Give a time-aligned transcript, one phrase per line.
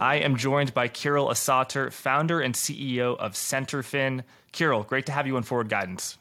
[0.00, 4.22] I am joined by Kirill Asater, founder and CEO of Centerfin.
[4.52, 6.18] Kirill, great to have you on Forward Guidance.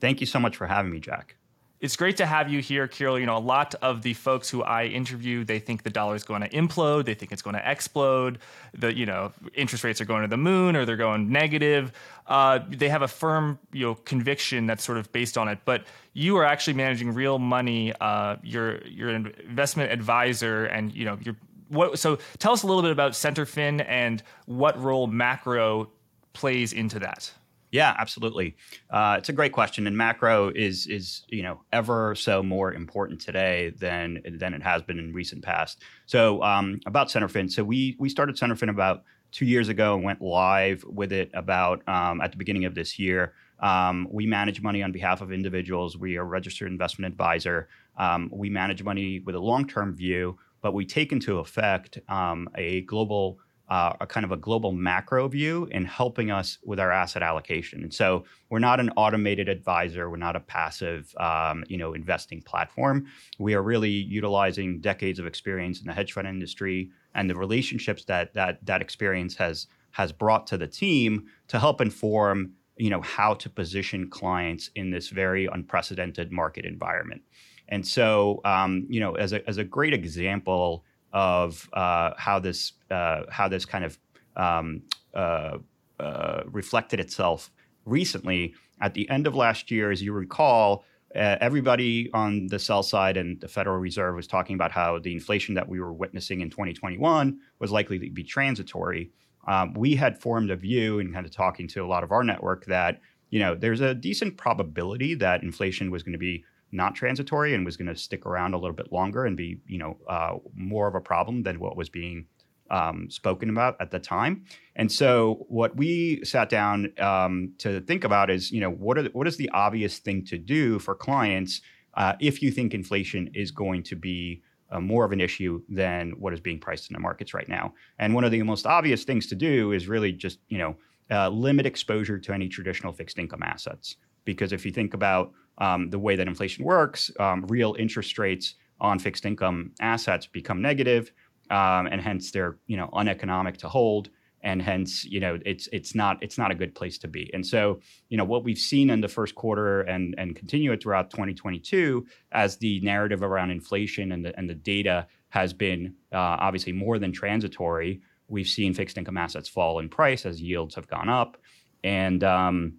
[0.00, 1.34] Thank you so much for having me, Jack.
[1.80, 3.18] It's great to have you here, Kirill.
[3.18, 6.22] You know, a lot of the folks who I interview, they think the dollar is
[6.22, 8.38] going to implode, they think it's going to explode.
[8.74, 11.92] The you know interest rates are going to the moon or they're going negative.
[12.26, 15.58] Uh, they have a firm you know conviction that's sort of based on it.
[15.64, 15.84] But
[16.14, 17.92] you are actually managing real money.
[18.00, 21.36] Uh, you're you're an investment advisor, and you know you're
[21.68, 21.98] what.
[21.98, 25.90] So tell us a little bit about Centerfin and what role macro
[26.32, 27.32] plays into that.
[27.72, 28.56] Yeah, absolutely.
[28.90, 33.20] Uh, it's a great question, and macro is is you know ever so more important
[33.20, 35.82] today than than it has been in recent past.
[36.06, 39.02] So um, about Centerfin, so we we started Centerfin about
[39.32, 42.98] two years ago and went live with it about um, at the beginning of this
[42.98, 43.34] year.
[43.60, 45.96] Um, we manage money on behalf of individuals.
[45.96, 47.68] We are a registered investment advisor.
[47.96, 52.48] Um, we manage money with a long term view, but we take into effect um,
[52.54, 56.92] a global uh, a kind of a global macro view in helping us with our
[56.92, 57.82] asset allocation.
[57.82, 60.08] And so we're not an automated advisor.
[60.08, 63.06] We're not a passive, um, you know, investing platform.
[63.38, 68.04] We are really utilizing decades of experience in the hedge fund industry and the relationships
[68.04, 73.00] that that that experience has has brought to the team to help inform, you know,
[73.00, 77.22] how to position clients in this very unprecedented market environment.
[77.68, 82.72] And so, um, you know, as a as a great example of uh, how this
[82.90, 83.98] uh, how this kind of
[84.36, 84.82] um,
[85.14, 85.58] uh,
[85.98, 87.50] uh, reflected itself
[87.84, 88.54] recently.
[88.80, 93.40] At the end of last year, as you recall, everybody on the sell side and
[93.40, 97.38] the Federal Reserve was talking about how the inflation that we were witnessing in 2021
[97.58, 99.10] was likely to be transitory.
[99.48, 102.22] Um, we had formed a view and kind of talking to a lot of our
[102.22, 103.00] network that
[103.30, 107.64] you know there's a decent probability that inflation was going to be not transitory and
[107.64, 110.88] was going to stick around a little bit longer and be you know uh, more
[110.88, 112.26] of a problem than what was being
[112.70, 114.44] um, spoken about at the time.
[114.74, 119.04] And so what we sat down um, to think about is you know what are
[119.10, 121.60] what is the obvious thing to do for clients
[121.94, 126.10] uh, if you think inflation is going to be uh, more of an issue than
[126.18, 127.72] what is being priced in the markets right now.
[127.98, 130.76] And one of the most obvious things to do is really just you know
[131.10, 135.90] uh, limit exposure to any traditional fixed income assets because if you think about um,
[135.90, 141.12] the way that inflation works, um, real interest rates on fixed income assets become negative,
[141.50, 144.10] um, and hence they're you know uneconomic to hold,
[144.42, 147.30] and hence you know it's it's not it's not a good place to be.
[147.32, 150.82] And so you know what we've seen in the first quarter and and continue it
[150.82, 156.36] throughout 2022 as the narrative around inflation and the and the data has been uh,
[156.40, 158.00] obviously more than transitory.
[158.28, 161.36] We've seen fixed income assets fall in price as yields have gone up,
[161.84, 162.74] and um,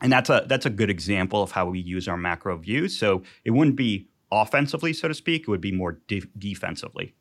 [0.00, 2.98] and that's a that's a good example of how we use our macro views.
[2.98, 5.42] So it wouldn't be offensively, so to speak.
[5.42, 7.14] It would be more de- defensively.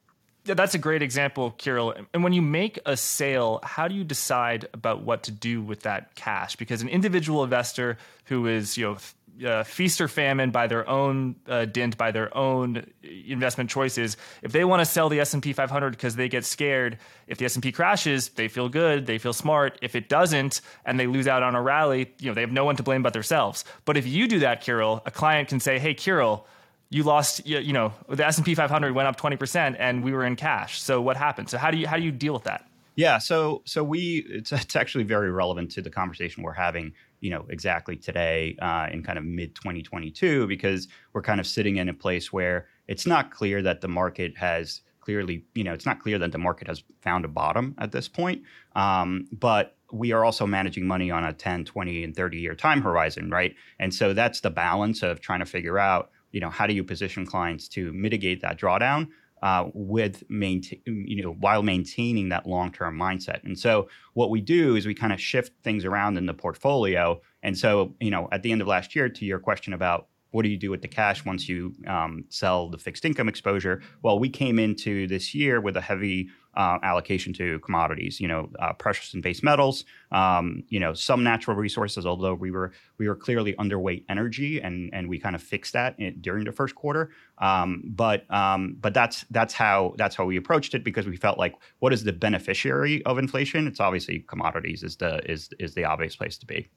[0.45, 1.93] Yeah, that's a great example, Kirill.
[2.13, 5.81] And when you make a sale, how do you decide about what to do with
[5.81, 6.55] that cash?
[6.55, 8.97] Because an individual investor who is, you know,
[9.45, 14.17] uh, feast or famine by their own uh, dint, by their own investment choices.
[14.41, 17.37] If they want to sell the S and P 500 because they get scared, if
[17.37, 19.77] the S and P crashes, they feel good, they feel smart.
[19.81, 22.65] If it doesn't, and they lose out on a rally, you know they have no
[22.65, 23.65] one to blame but themselves.
[23.85, 26.45] But if you do that, Kirill, a client can say, "Hey, Kirill."
[26.91, 30.11] You lost, you know, the S and P 500 went up 20 percent, and we
[30.11, 30.81] were in cash.
[30.81, 31.47] So what happened?
[31.47, 32.65] So how do you how do you deal with that?
[32.95, 37.29] Yeah, so so we it's, it's actually very relevant to the conversation we're having you
[37.29, 41.89] know exactly today uh, in kind of mid 2022 because we're kind of sitting in
[41.89, 45.99] a place where it's not clear that the market has clearly you know it's not
[45.99, 48.41] clear that the market has found a bottom at this point
[48.75, 52.81] um, but we are also managing money on a 10 20 and 30 year time
[52.81, 53.55] horizon right?
[53.79, 56.83] And so that's the balance of trying to figure out you know how do you
[56.83, 59.07] position clients to mitigate that drawdown
[59.41, 63.43] uh, with maintain, you know, while maintaining that long-term mindset.
[63.43, 67.21] And so what we do is we kind of shift things around in the portfolio.
[67.43, 70.43] And so, you know, at the end of last year, to your question about what
[70.43, 73.81] do you do with the cash once you um, sell the fixed income exposure?
[74.03, 78.49] Well, we came into this year with a heavy uh, allocation to commodities, you know,
[78.59, 82.05] uh, precious and base metals, um, you know, some natural resources.
[82.05, 85.97] Although we were we were clearly underweight energy, and and we kind of fixed that
[85.97, 87.11] in, during the first quarter.
[87.37, 91.37] Um, but um, but that's that's how that's how we approached it because we felt
[91.37, 93.65] like what is the beneficiary of inflation?
[93.65, 96.67] It's obviously commodities is the is is the obvious place to be.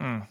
[0.00, 0.26] Mm.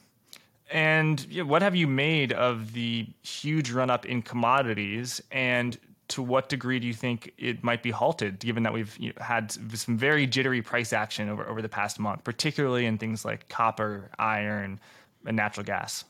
[0.72, 5.22] And what have you made of the huge run up in commodities?
[5.32, 9.10] And to what degree do you think it might be halted, given that we've you
[9.10, 13.26] know, had some very jittery price action over, over the past month, particularly in things
[13.26, 14.80] like copper, iron,
[15.26, 16.06] and natural gas?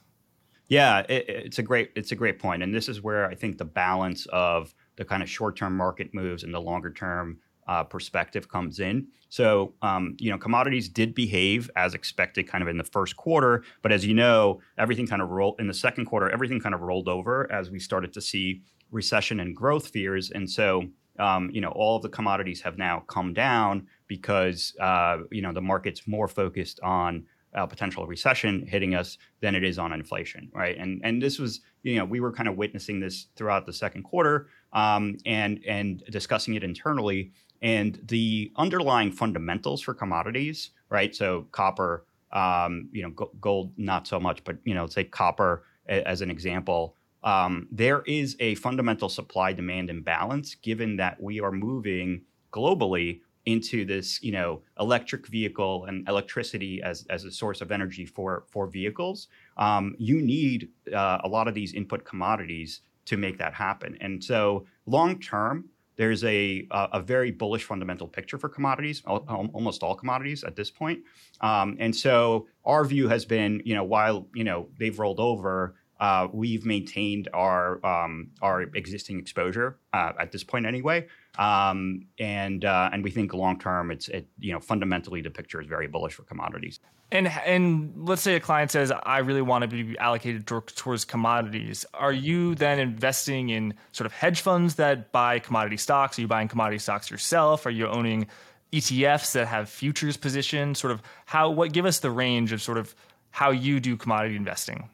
[0.68, 3.58] Yeah, it, it's a great it's a great point, and this is where I think
[3.58, 7.38] the balance of the kind of short term market moves and the longer term
[7.68, 9.08] uh, perspective comes in.
[9.30, 13.64] So, um, you know, commodities did behave as expected kind of in the first quarter.
[13.82, 16.82] But as you know, everything kind of rolled in the second quarter, everything kind of
[16.82, 18.62] rolled over as we started to see
[18.96, 20.32] recession and growth fears.
[20.32, 20.86] And so,
[21.20, 25.54] um, you know, all of the commodities have now come down because, uh, you know,
[25.54, 27.26] the market's more focused on
[27.56, 30.78] uh, potential recession hitting us than it is on inflation, right?
[30.78, 34.04] And and this was, you know, we were kind of witnessing this throughout the second
[34.04, 37.32] quarter um, and and discussing it internally
[37.62, 41.16] and the underlying fundamentals for commodities, right?
[41.16, 46.08] So copper, um, you know, gold not so much, but you know, say copper a-
[46.08, 46.95] as an example.
[47.26, 52.22] Um, there is a fundamental supply demand imbalance given that we are moving
[52.54, 58.06] globally into this, you know, electric vehicle and electricity as, as a source of energy
[58.06, 59.28] for for vehicles.
[59.58, 63.98] Um, you need uh, a lot of these input commodities to make that happen.
[64.02, 69.96] And so, long term, there's a, a very bullish fundamental picture for commodities, almost all
[69.96, 71.00] commodities at this point.
[71.42, 75.76] Um, and so our view has been, you know, while you know they've rolled over,
[76.00, 81.08] uh, we've maintained our um, our existing exposure uh, at this point anyway,
[81.38, 85.62] um, and uh, and we think long term, it's it, you know fundamentally the picture
[85.62, 86.80] is very bullish for commodities.
[87.12, 91.86] And and let's say a client says, I really want to be allocated towards commodities.
[91.94, 96.18] Are you then investing in sort of hedge funds that buy commodity stocks?
[96.18, 97.66] Are you buying commodity stocks yourself?
[97.66, 98.28] Are you owning
[98.74, 100.80] ETFs that have futures positions?
[100.80, 102.94] Sort of how what give us the range of sort of
[103.30, 104.90] how you do commodity investing?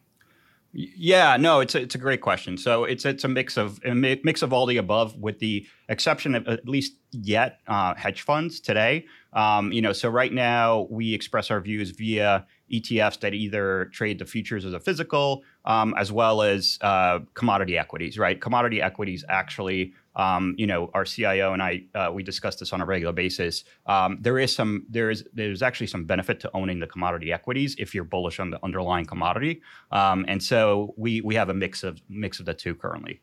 [0.74, 2.58] Yeah, no, it's a, it's a great question.
[2.58, 6.34] So it's it's a mix of a mix of all the above, with the exception
[6.34, 9.06] of at least yet uh, hedge funds today.
[9.34, 14.20] Um, you know, so right now we express our views via ETFs that either trade
[14.20, 18.18] the futures as a physical, um, as well as uh, commodity equities.
[18.18, 22.74] Right, commodity equities actually um, you know, our CIO and I, uh, we discuss this
[22.74, 23.64] on a regular basis.
[23.86, 27.76] Um, there is some, there is, there's actually some benefit to owning the commodity equities
[27.80, 29.62] if you're bullish on the underlying commodity.
[29.92, 33.22] Um, and so we we have a mix of mix of the two currently.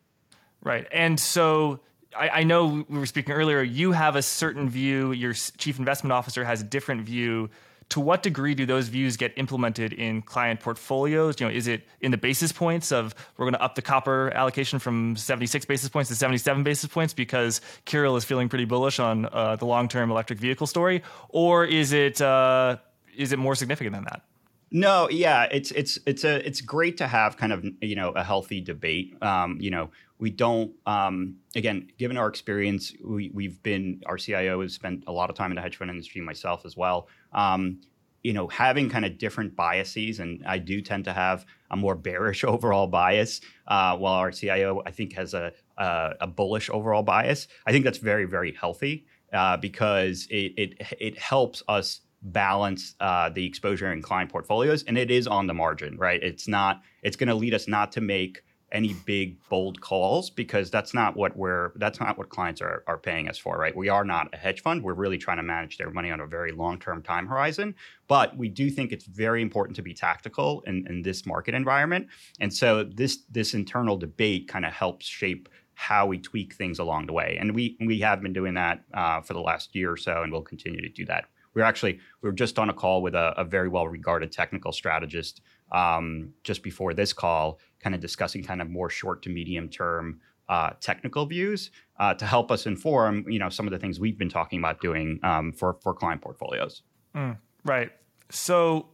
[0.62, 1.80] Right, and so
[2.16, 3.62] I, I know we were speaking earlier.
[3.62, 5.12] You have a certain view.
[5.12, 7.50] Your chief investment officer has a different view
[7.90, 11.40] to what degree do those views get implemented in client portfolios?
[11.40, 14.30] You know, is it in the basis points of we're going to up the copper
[14.34, 18.98] allocation from 76 basis points to 77 basis points because Kirill is feeling pretty bullish
[18.98, 22.76] on uh, the long-term electric vehicle story, or is it uh,
[23.16, 24.22] is it more significant than that?
[24.70, 28.22] No, yeah, it's it's it's a it's great to have kind of you know a
[28.22, 29.16] healthy debate.
[29.22, 34.60] Um, you know, we don't um, again, given our experience, we we've been our CIO
[34.60, 37.08] has spent a lot of time in the hedge fund industry, myself as well.
[37.32, 37.80] Um,
[38.22, 41.94] you know, having kind of different biases, and I do tend to have a more
[41.94, 47.02] bearish overall bias, uh, while our CIO I think has a, a, a bullish overall
[47.02, 47.48] bias.
[47.66, 53.28] I think that's very very healthy uh, because it, it it helps us balance uh,
[53.30, 56.22] the exposure in client portfolios, and it is on the margin, right?
[56.22, 56.82] It's not.
[57.02, 58.42] It's going to lead us not to make
[58.72, 62.98] any big bold calls because that's not what we're that's not what clients are, are
[62.98, 63.74] paying us for right?
[63.76, 64.82] We are not a hedge fund.
[64.82, 67.74] We're really trying to manage their money on a very long term time horizon.
[68.06, 72.08] But we do think it's very important to be tactical in, in this market environment.
[72.40, 77.06] And so this this internal debate kind of helps shape how we tweak things along
[77.06, 77.38] the way.
[77.40, 80.32] And we we have been doing that uh, for the last year or so and
[80.32, 81.26] we'll continue to do that.
[81.54, 84.30] We are actually we were just on a call with a, a very well regarded
[84.30, 85.40] technical strategist
[85.72, 90.20] um, just before this call, kind of discussing kind of more short to medium term
[90.48, 94.18] uh, technical views uh, to help us inform you know some of the things we've
[94.18, 96.82] been talking about doing um, for for client portfolios.
[97.14, 97.90] Mm, right.
[98.30, 98.88] So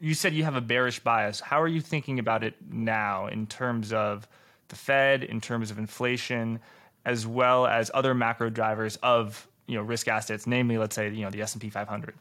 [0.00, 1.40] you said you have a bearish bias.
[1.40, 4.26] How are you thinking about it now in terms of
[4.68, 6.58] the Fed, in terms of inflation,
[7.04, 11.22] as well as other macro drivers of you know risk assets, namely, let's say you
[11.22, 12.14] know the S and P 500?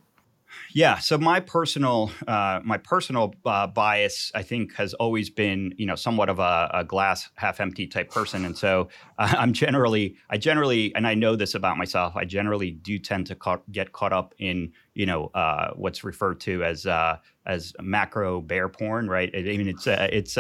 [0.74, 0.98] Yeah.
[1.00, 5.96] So my personal uh, my personal uh, bias, I think, has always been you know
[5.96, 10.38] somewhat of a, a glass half empty type person, and so uh, I'm generally I
[10.38, 12.16] generally and I know this about myself.
[12.16, 16.40] I generally do tend to ca- get caught up in you know uh, what's referred
[16.42, 19.30] to as uh, as macro bear porn, right?
[19.34, 20.38] I mean, it's uh, it's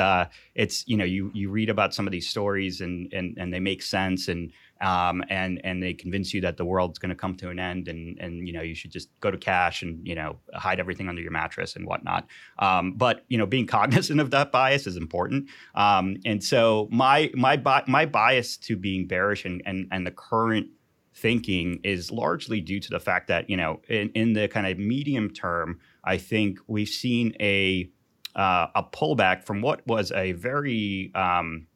[0.55, 3.59] it's you know you you read about some of these stories and and and they
[3.59, 4.51] make sense and
[4.81, 7.87] um, and and they convince you that the world's going to come to an end,
[7.87, 11.07] and and you know you should just go to cash and you know hide everything
[11.07, 12.27] under your mattress and whatnot.
[12.59, 15.49] Um, but you know being cognizant of that bias is important.
[15.75, 20.11] Um, and so my my bi- my bias to being bearish and and and the
[20.11, 20.67] current
[21.13, 24.77] thinking is largely due to the fact that you know in, in the kind of
[24.79, 27.89] medium term, I think we've seen a
[28.35, 31.67] uh, a pullback from what was a very um,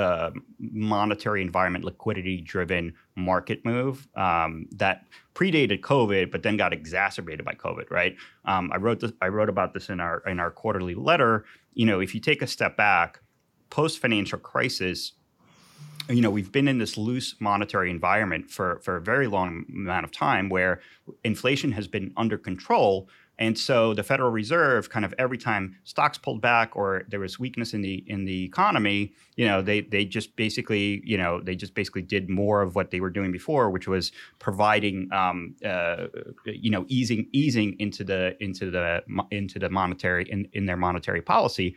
[0.00, 5.04] uh, monetary environment, liquidity driven market move um, that
[5.34, 7.90] predated COVID, but then got exacerbated by COVID.
[7.90, 8.16] Right?
[8.44, 9.12] Um, I wrote this.
[9.20, 11.44] I wrote about this in our in our quarterly letter.
[11.74, 13.20] You know, if you take a step back,
[13.68, 15.12] post financial crisis,
[16.08, 20.04] you know we've been in this loose monetary environment for for a very long amount
[20.04, 20.80] of time where
[21.24, 23.08] inflation has been under control
[23.40, 27.40] and so the Federal Reserve kind of every time stocks pulled back or there was
[27.40, 31.56] weakness in the in the economy, you know, they they just basically, you know, they
[31.56, 36.08] just basically did more of what they were doing before, which was providing, um, uh,
[36.44, 41.22] you know, easing easing into the into the into the monetary in in their monetary
[41.22, 41.74] policy,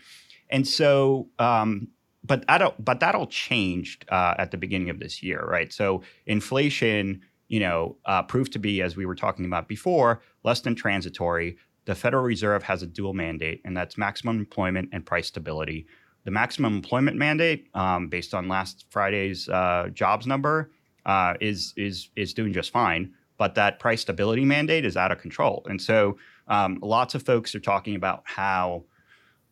[0.50, 1.30] and so.
[1.40, 1.88] Um,
[2.26, 5.74] but that but that all changed uh, at the beginning of this year, right?
[5.74, 10.62] So inflation you know, uh, proved to be, as we were talking about before, less
[10.62, 11.58] than transitory.
[11.86, 15.86] The Federal Reserve has a dual mandate, and that's maximum employment and price stability.
[16.24, 20.72] The maximum employment mandate, um, based on last Friday's uh, jobs number,
[21.06, 23.14] uh, is is is doing just fine.
[23.38, 27.54] But that price stability mandate is out of control, and so um, lots of folks
[27.56, 28.86] are talking about how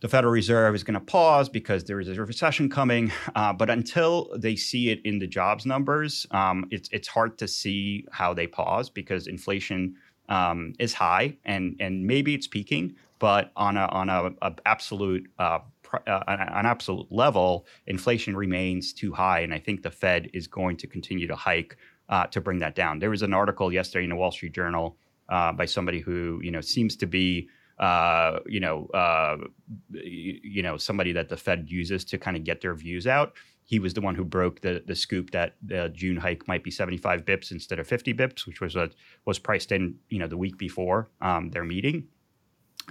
[0.02, 3.12] the Federal Reserve is going to pause because there is a recession coming.
[3.36, 7.48] Uh, but until they see it in the jobs numbers, um, it's it's hard to
[7.48, 9.96] see how they pause because inflation
[10.28, 15.30] um, is high and and maybe it's peaking, but on a on a, a absolute
[15.40, 15.60] uh,
[16.08, 20.78] uh, an absolute level, inflation remains too high, and I think the Fed is going
[20.78, 21.78] to continue to hike
[22.10, 23.00] uh, to bring that down.
[23.00, 24.98] There was an article yesterday in the Wall Street Journal
[25.30, 27.50] uh, by somebody who you know seems to be
[27.82, 29.38] uh, you know, uh,
[29.92, 33.34] you know, somebody that the Fed uses to kind of get their views out.
[33.64, 36.72] He was the one who broke the the scoop that the June hike might be
[36.72, 38.92] 75 bips instead of 50 bips, which was a,
[39.26, 42.08] was priced in, you know, the week before um, their meeting.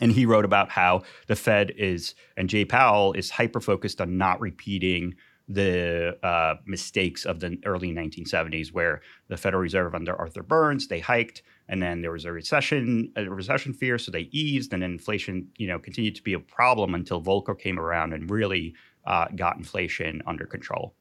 [0.01, 4.19] And he wrote about how the Fed is and Jay Powell is hyper focused on
[4.19, 5.15] not repeating
[5.53, 11.01] the uh, mistakes of the early 1970s, where the Federal Reserve under Arthur Burns they
[11.01, 15.49] hiked, and then there was a recession, a recession fear, so they eased, and inflation,
[15.59, 19.57] you know, continued to be a problem until Volcker came around and really uh, got
[19.57, 20.95] inflation under control.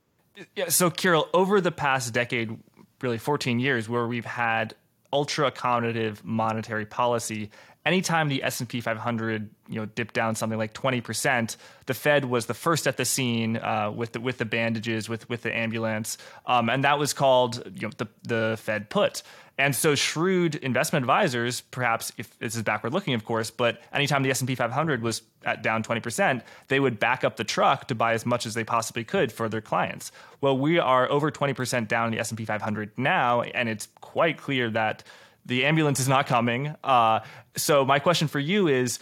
[0.55, 0.69] Yeah.
[0.69, 2.57] So, Kirill, over the past decade,
[3.01, 4.73] really 14 years, where we've had
[5.11, 7.49] ultra accommodative monetary policy
[7.85, 12.53] anytime the S&P 500 you know dipped down something like 20%, the Fed was the
[12.53, 16.69] first at the scene uh, with the with the bandages, with with the ambulance, um,
[16.69, 19.23] and that was called you know the the Fed put.
[19.59, 24.23] And so shrewd investment advisors, perhaps if this is backward looking, of course, but anytime
[24.23, 28.13] the S&P 500 was at down 20%, they would back up the truck to buy
[28.13, 30.13] as much as they possibly could for their clients.
[30.39, 34.69] Well, we are over 20% down in the S&P 500 now, and it's quite clear
[34.69, 35.03] that
[35.45, 36.73] the ambulance is not coming.
[36.81, 37.19] Uh,
[37.57, 38.99] so my question for you is: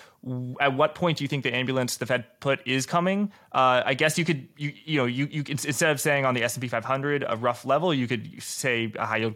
[0.60, 3.32] At what point do you think the ambulance the Fed put is coming?
[3.52, 6.44] Uh, I guess you could you you know you you instead of saying on the
[6.44, 9.36] S and P 500 a rough level, you could say a high yield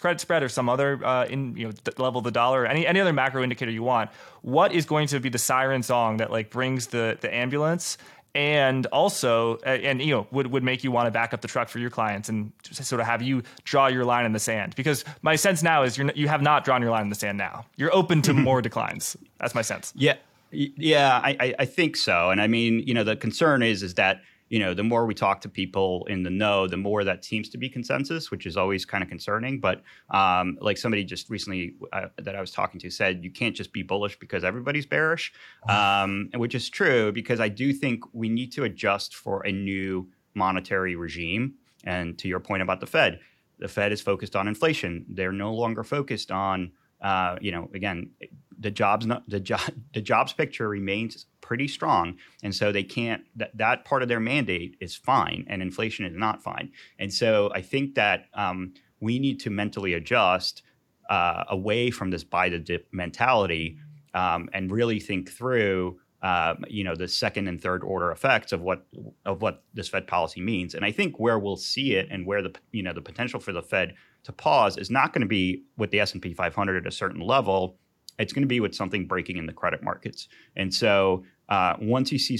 [0.00, 3.00] credit spread or some other uh, in you know level of the dollar, any any
[3.00, 4.10] other macro indicator you want.
[4.42, 7.98] What is going to be the siren song that like brings the the ambulance
[8.36, 11.70] and also and you know would, would make you want to back up the truck
[11.70, 14.76] for your clients and sort of have you draw your line in the sand.
[14.76, 17.38] Because my sense now is you're you have not drawn your line in the sand
[17.38, 17.64] now.
[17.76, 19.16] You're open to more declines.
[19.38, 19.94] That's my sense.
[19.96, 20.16] Yeah.
[20.50, 22.30] Yeah I, I think so.
[22.30, 25.14] And i mean you know the concern is is that you know, the more we
[25.14, 28.56] talk to people in the know, the more that seems to be consensus, which is
[28.56, 29.58] always kind of concerning.
[29.58, 33.56] But um, like somebody just recently uh, that I was talking to said, you can't
[33.56, 35.32] just be bullish because everybody's bearish,
[35.68, 40.08] um, which is true because I do think we need to adjust for a new
[40.34, 41.54] monetary regime.
[41.84, 43.20] And to your point about the Fed,
[43.58, 45.06] the Fed is focused on inflation.
[45.08, 48.10] They're no longer focused on, uh, you know, again,
[48.58, 49.60] the jobs the job
[49.92, 54.18] the jobs picture remains pretty strong and so they can't that, that part of their
[54.18, 59.20] mandate is fine and inflation is not fine and so i think that um, we
[59.20, 60.62] need to mentally adjust
[61.08, 63.78] uh, away from this buy the dip mentality
[64.12, 68.60] um, and really think through um, you know the second and third order effects of
[68.60, 68.84] what
[69.24, 70.74] of what this Fed policy means.
[70.74, 73.52] And I think where we'll see it and where the you know the potential for
[73.52, 76.78] the Fed to pause is not going to be with the S and P 500
[76.78, 77.78] at a certain level
[78.18, 80.28] it's going to be with something breaking in the credit markets.
[80.56, 82.38] And so uh, once you see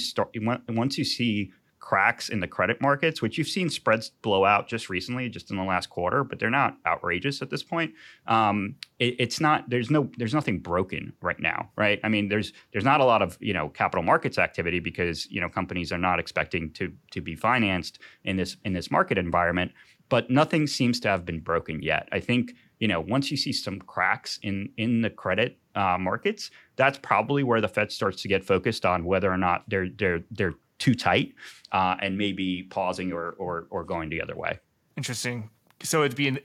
[0.69, 1.51] once you see
[1.87, 5.55] cracks in the credit markets, which you've seen spreads blow out just recently, just in
[5.55, 7.93] the last quarter, but they're not outrageous at this point.
[8.27, 9.69] Um, it, it's not.
[9.69, 10.09] There's no.
[10.17, 11.99] There's nothing broken right now, right?
[12.03, 15.39] I mean, there's there's not a lot of you know capital markets activity because you
[15.39, 19.71] know companies are not expecting to to be financed in this in this market environment.
[20.09, 22.07] But nothing seems to have been broken yet.
[22.11, 26.51] I think you know once you see some cracks in in the credit uh, markets,
[26.75, 30.23] that's probably where the Fed starts to get focused on whether or not they're they're
[30.31, 31.33] they're too tight
[31.71, 34.59] uh, and maybe pausing or, or or going the other way.
[34.95, 35.49] Interesting.
[35.83, 36.39] So it'd be in,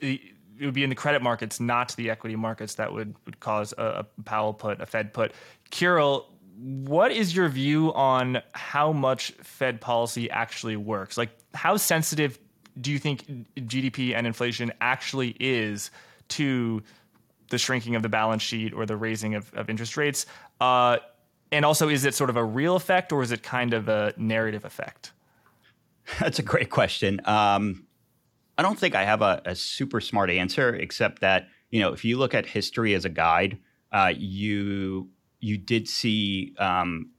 [0.62, 3.72] it would be in the credit markets, not the equity markets, that would, would cause
[3.78, 5.32] a, a Powell put, a Fed put.
[5.70, 11.16] Kirill, what is your view on how much Fed policy actually works?
[11.16, 12.38] Like, how sensitive
[12.80, 15.90] do you think GDP and inflation actually is
[16.32, 16.82] to
[17.50, 20.26] the shrinking of the balance sheet or the raising of, of interest rates?
[20.60, 20.98] Uh,
[21.50, 24.14] and also, is it sort of a real effect or is it kind of a
[24.16, 25.12] narrative effect?
[26.20, 27.20] That's a great question.
[27.24, 27.86] Um,
[28.58, 32.04] I don't think I have a, a, super smart answer, except that you know if
[32.04, 33.58] you look at history as a guide,
[33.92, 35.08] uh, you
[35.40, 37.10] you did see um,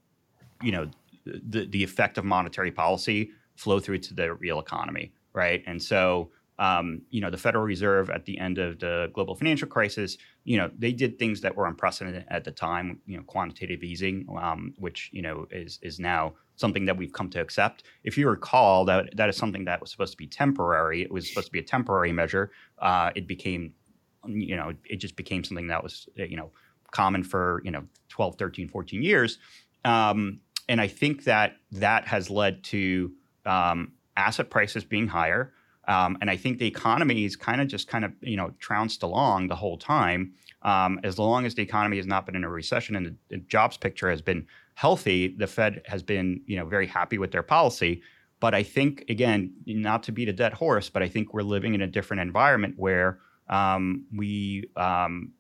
[0.62, 0.90] you know
[1.26, 5.64] the the effect of monetary policy flow through to the real economy, right?
[5.66, 9.68] And so um, you know, the Federal Reserve at the end of the global financial
[9.68, 13.00] crisis, you know, they did things that were unprecedented at the time.
[13.06, 17.30] You know, quantitative easing, um, which you know is is now something that we've come
[17.32, 17.84] to accept.
[18.04, 21.02] If you recall, that that is something that was supposed to be temporary.
[21.02, 22.52] It was supposed to be a temporary measure.
[22.78, 23.74] Uh, it became,
[24.28, 26.52] you know, it just became something that was you know
[26.92, 29.40] common for you know 12, 13, 14 years.
[29.84, 33.12] Um, and I think that that has led to
[33.46, 35.54] um, asset prices being higher.
[35.88, 39.04] Um, and I think the economy is kind of just kind of you know trounced
[39.04, 40.34] along the whole time.
[40.62, 43.38] Um, as long as the economy has not been in a recession and the, the,
[43.38, 47.44] jobs picture has been healthy, the Fed has been you know very happy with their
[47.44, 48.02] policy.
[48.40, 51.74] But I think again, not to beat a dead horse, but I think we're living
[51.74, 55.34] in a different environment where um, we um,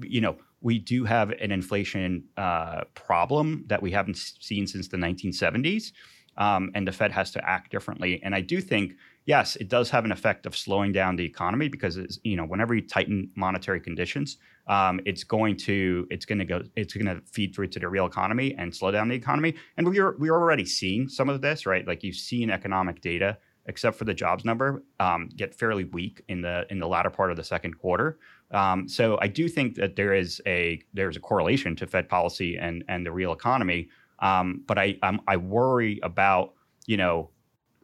[0.00, 4.96] you know we do have an inflation uh, problem that we haven't seen since the
[4.96, 5.92] 1970s.
[6.36, 8.20] Um, and the Fed has to act differently.
[8.22, 8.94] And I do think
[9.28, 12.74] yes, it does have an effect of slowing down the economy because you know whenever
[12.74, 17.22] you tighten monetary conditions, um, it's going to it's going to go it's going to
[17.30, 19.54] feed through to the real economy and slow down the economy.
[19.76, 21.86] And we're we're already seeing some of this, right?
[21.86, 26.40] Like you've seen economic data, except for the jobs number, um, get fairly weak in
[26.40, 28.18] the in the latter part of the second quarter.
[28.50, 32.56] Um, so I do think that there is a there's a correlation to Fed policy
[32.56, 33.90] and and the real economy.
[34.20, 36.54] Um, but I I'm, I worry about
[36.86, 37.30] you know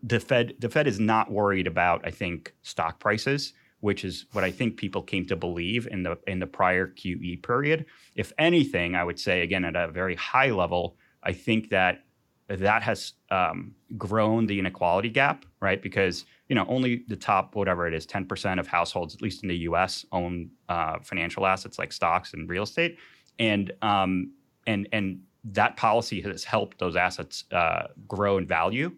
[0.05, 4.45] the Fed the Fed is not worried about I think stock prices, which is what
[4.45, 7.87] I think people came to believe in the in the prior QE period.
[8.15, 12.05] If anything, I would say again at a very high level, I think that
[12.49, 15.81] that has um, grown the inequality gap, right?
[15.81, 19.43] Because you know only the top whatever it is, ten percent of households, at least
[19.43, 22.99] in the U.S., own uh, financial assets like stocks and real estate,
[23.39, 24.33] and um,
[24.67, 28.91] and and that policy has helped those assets uh, grow in value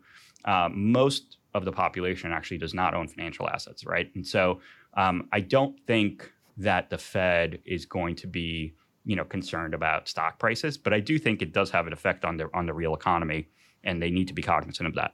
[0.47, 4.11] uh, most of the population actually does not own financial assets, right?
[4.15, 4.61] And so
[4.95, 10.09] um, I don't think that the Fed is going to be, you know, concerned about
[10.09, 12.73] stock prices, but I do think it does have an effect on the on the
[12.73, 13.49] real economy,
[13.85, 15.13] and they need to be cognizant of that.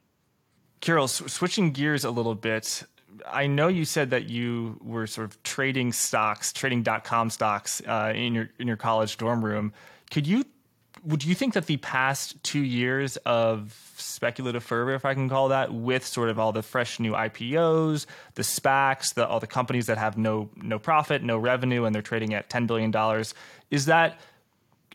[0.80, 2.84] Kirill, switching gears a little bit,
[3.26, 7.82] I know you said that you were sort of trading stocks, trading dot com stocks
[7.86, 9.72] uh, in your in your college dorm room.
[10.10, 10.44] Could you
[11.04, 15.48] would you think that the past two years of speculative fervor, if I can call
[15.48, 19.86] that, with sort of all the fresh new IPOs, the SPACs, the, all the companies
[19.86, 23.34] that have no no profit, no revenue, and they're trading at ten billion dollars,
[23.70, 24.20] is that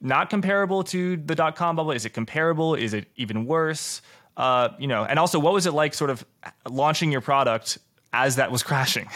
[0.02, 1.92] not comparable to the dot com bubble?
[1.92, 2.76] Is it comparable?
[2.76, 4.02] Is it even worse?
[4.38, 6.24] Uh, you know, and also, what was it like, sort of
[6.70, 7.80] launching your product
[8.14, 9.10] as that was crashing?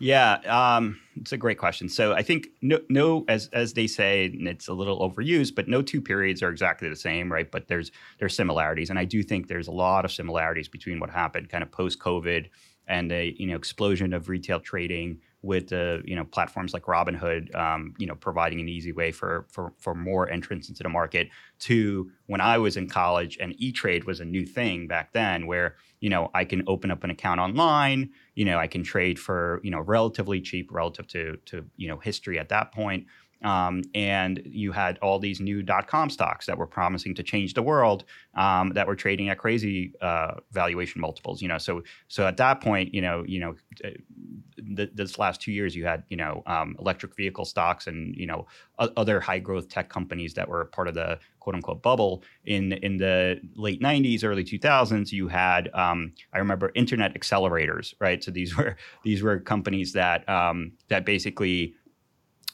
[0.00, 1.88] Yeah, um, it's a great question.
[1.88, 5.66] So I think no, no, as as they say, and it's a little overused, but
[5.68, 7.50] no two periods are exactly the same, right?
[7.50, 11.10] But there's there's similarities, and I do think there's a lot of similarities between what
[11.10, 12.46] happened kind of post COVID
[12.86, 17.52] and a you know explosion of retail trading with the you know platforms like Robinhood,
[17.56, 21.28] um, you know, providing an easy way for for for more entrance into the market.
[21.60, 25.48] To when I was in college and E Trade was a new thing back then,
[25.48, 29.18] where you know I can open up an account online, you know, I can trade
[29.18, 33.06] for you know relatively cheap relative to to you know history at that point.
[33.42, 37.54] Um, and you had all these new dot com stocks that were promising to change
[37.54, 41.40] the world um, that were trading at crazy uh, valuation multiples.
[41.40, 43.54] You know, so so at that point, you know, you know,
[44.76, 48.26] th- this last two years, you had you know um, electric vehicle stocks and you
[48.26, 48.46] know
[48.78, 52.98] other high growth tech companies that were part of the quote unquote bubble in in
[52.98, 58.56] the late 90s early 2000s you had um, i remember internet accelerators right so these
[58.58, 61.74] were these were companies that um, that basically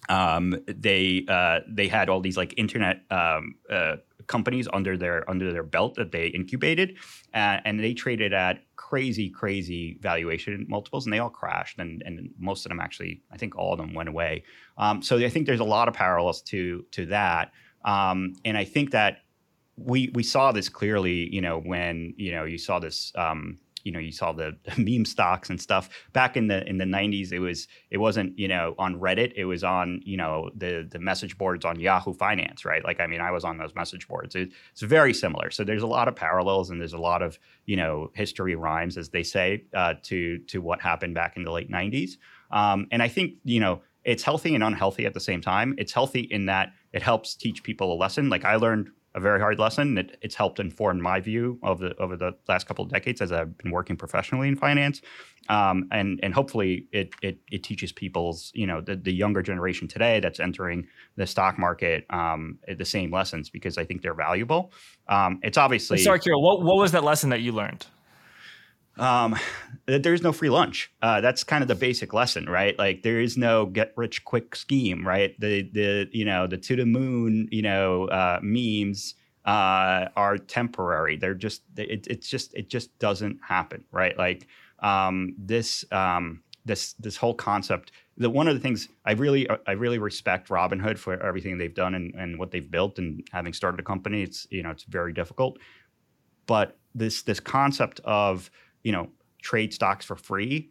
[0.08, 5.52] um, they uh, they had all these like internet um, uh, companies under their under
[5.52, 6.96] their belt that they incubated,
[7.34, 12.30] uh, and they traded at crazy crazy valuation multiples, and they all crashed, and and
[12.38, 14.44] most of them actually, I think all of them went away.
[14.78, 17.52] Um, so I think there's a lot of parallels to to that,
[17.84, 19.18] um, and I think that
[19.76, 23.12] we we saw this clearly, you know, when you know you saw this.
[23.14, 26.84] Um, you know, you saw the, meme stocks and stuff back in the in the
[26.84, 27.32] '90s.
[27.32, 29.32] It was it wasn't you know on Reddit.
[29.36, 32.82] It was on you know the the message boards on Yahoo Finance, right?
[32.82, 34.34] Like I mean, I was on those message boards.
[34.34, 35.50] It, it's very similar.
[35.50, 38.96] So there's a lot of parallels and there's a lot of you know history rhymes,
[38.96, 42.16] as they say, uh, to to what happened back in the late '90s.
[42.50, 45.74] Um, and I think you know it's healthy and unhealthy at the same time.
[45.78, 48.28] It's healthy in that it helps teach people a lesson.
[48.28, 49.96] Like I learned a very hard lesson.
[49.96, 53.32] It, it's helped inform my view of the over the last couple of decades as
[53.32, 55.02] I've been working professionally in finance,
[55.48, 59.86] um, and and hopefully it, it it teaches people's you know the, the younger generation
[59.86, 64.72] today that's entering the stock market um, the same lessons because I think they're valuable.
[65.08, 66.42] Um, it's obviously sorry, Kirill.
[66.42, 67.86] What what was that lesson that you learned?
[68.98, 69.36] Um,
[69.86, 70.92] there's no free lunch.
[71.02, 72.78] Uh, that's kind of the basic lesson, right?
[72.78, 75.38] Like there is no get rich quick scheme, right?
[75.40, 81.16] The the you know the to the moon you know uh, memes uh, are temporary.
[81.16, 84.16] They're just it, it's just it just doesn't happen, right?
[84.16, 84.46] Like
[84.78, 87.92] um, this um, this this whole concept.
[88.16, 91.94] The one of the things I really I really respect Robinhood for everything they've done
[91.94, 94.22] and, and what they've built and having started a company.
[94.22, 95.58] It's you know it's very difficult,
[96.46, 98.50] but this this concept of
[98.84, 99.08] you know,
[99.42, 100.70] trade stocks for free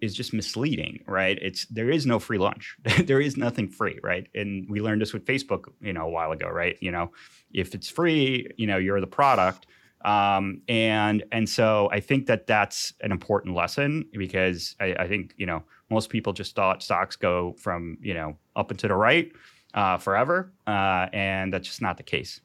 [0.00, 1.38] is just misleading, right?
[1.40, 2.76] It's there is no free lunch.
[3.04, 4.28] there is nothing free, right?
[4.34, 6.76] And we learned this with Facebook, you know, a while ago, right?
[6.80, 7.12] You know,
[7.52, 9.66] if it's free, you know, you're the product.
[10.04, 15.34] Um, and and so I think that that's an important lesson because I, I, think
[15.36, 18.94] you know most people just thought stocks go from you know up and to the
[18.94, 19.32] right
[19.74, 22.40] uh, forever, uh, and that's just not the case.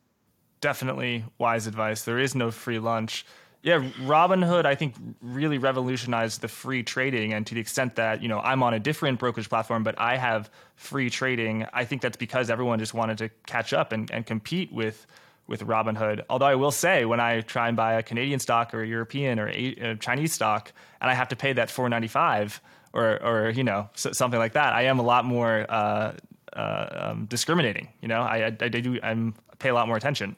[0.61, 2.03] Definitely wise advice.
[2.03, 3.25] There is no free lunch.
[3.63, 7.31] Yeah, Robinhood, I think, really revolutionized the free trading.
[7.33, 10.17] And to the extent that, you know, I'm on a different brokerage platform, but I
[10.17, 14.25] have free trading, I think that's because everyone just wanted to catch up and, and
[14.25, 15.05] compete with
[15.47, 16.23] with Robinhood.
[16.29, 19.37] Although I will say, when I try and buy a Canadian stock or a European
[19.37, 20.71] or a, Chinese stock,
[21.01, 22.59] and I have to pay that 4.95
[22.93, 26.13] or or you know something like that, I am a lot more uh,
[26.53, 27.89] uh, um, discriminating.
[28.01, 30.35] You know, I, I, I do I'm pay a lot more attention.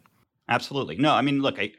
[0.49, 0.97] Absolutely.
[0.97, 1.71] No, I mean, look, I,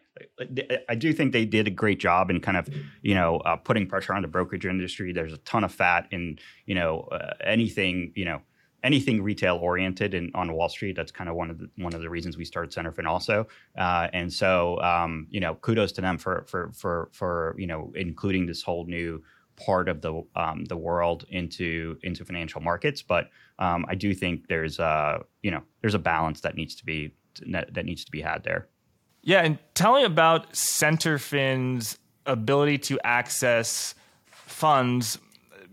[0.89, 2.69] I do think they did a great job in kind of,
[3.03, 5.13] you know, uh, putting pressure on the brokerage industry.
[5.13, 8.41] There's a ton of fat in, you know, uh, anything, you know,
[8.85, 10.95] anything retail oriented and on Wall Street.
[10.95, 13.49] That's kind of one of the one of the reasons we started Centerfin also.
[13.77, 17.93] Uh, and so, um, you know, kudos to them for for for for you know
[17.97, 19.23] including this whole new
[19.57, 23.03] part of the um, the world into into financial markets.
[23.03, 26.85] But um, I do think there's a you know there's a balance that needs to
[26.85, 27.15] be
[27.49, 28.69] that, that needs to be had there.
[29.25, 33.95] Yeah, and tell me about Centerfin's ability to access
[34.31, 35.19] funds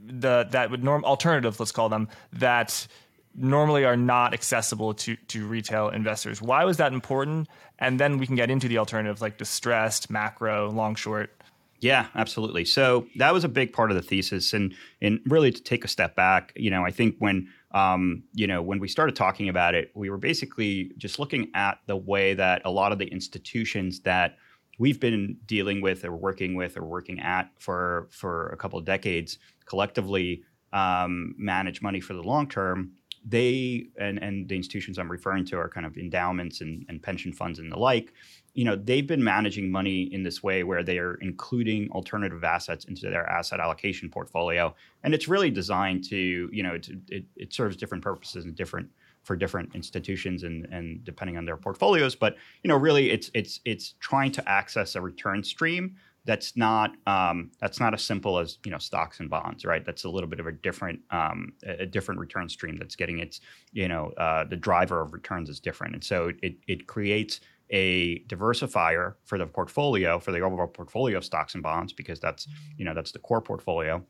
[0.04, 2.88] the that would norm alternatives, let's call them, that
[3.36, 6.42] normally are not accessible to to retail investors.
[6.42, 7.48] Why was that important?
[7.80, 11.36] And then we can get into the alternatives like distressed, macro, long short.
[11.80, 12.66] Yeah, absolutely.
[12.66, 15.88] So that was a big part of the thesis, and and really to take a
[15.88, 19.76] step back, you know, I think when um, you know when we started talking about
[19.76, 24.02] it, we were basically just looking at the way that a lot of the institutions
[24.02, 24.38] that
[24.80, 28.86] we've been dealing with or working with or working at for for a couple of
[28.86, 32.92] decades collectively um, manage money for the long term.
[33.24, 37.32] They and and the institutions I'm referring to are kind of endowments and, and pension
[37.32, 38.14] funds and the like
[38.54, 42.86] you know they've been managing money in this way where they are including alternative assets
[42.86, 44.74] into their asset allocation portfolio.
[45.04, 46.74] And it's really designed to you know
[47.10, 48.90] it, it serves different purposes and different
[49.24, 52.16] for different institutions and and depending on their portfolios.
[52.16, 56.92] But you know really it's it's it's trying to access a return stream that's not
[57.08, 59.84] um, that's not as simple as you know stocks and bonds, right?
[59.84, 63.42] That's a little bit of a different um, a different return stream that's getting its
[63.72, 68.20] you know uh, the driver of returns is different, and so it it creates a
[68.26, 72.86] diversifier for the portfolio for the overall portfolio of stocks and bonds because that's you
[72.86, 74.04] know that's the core portfolio.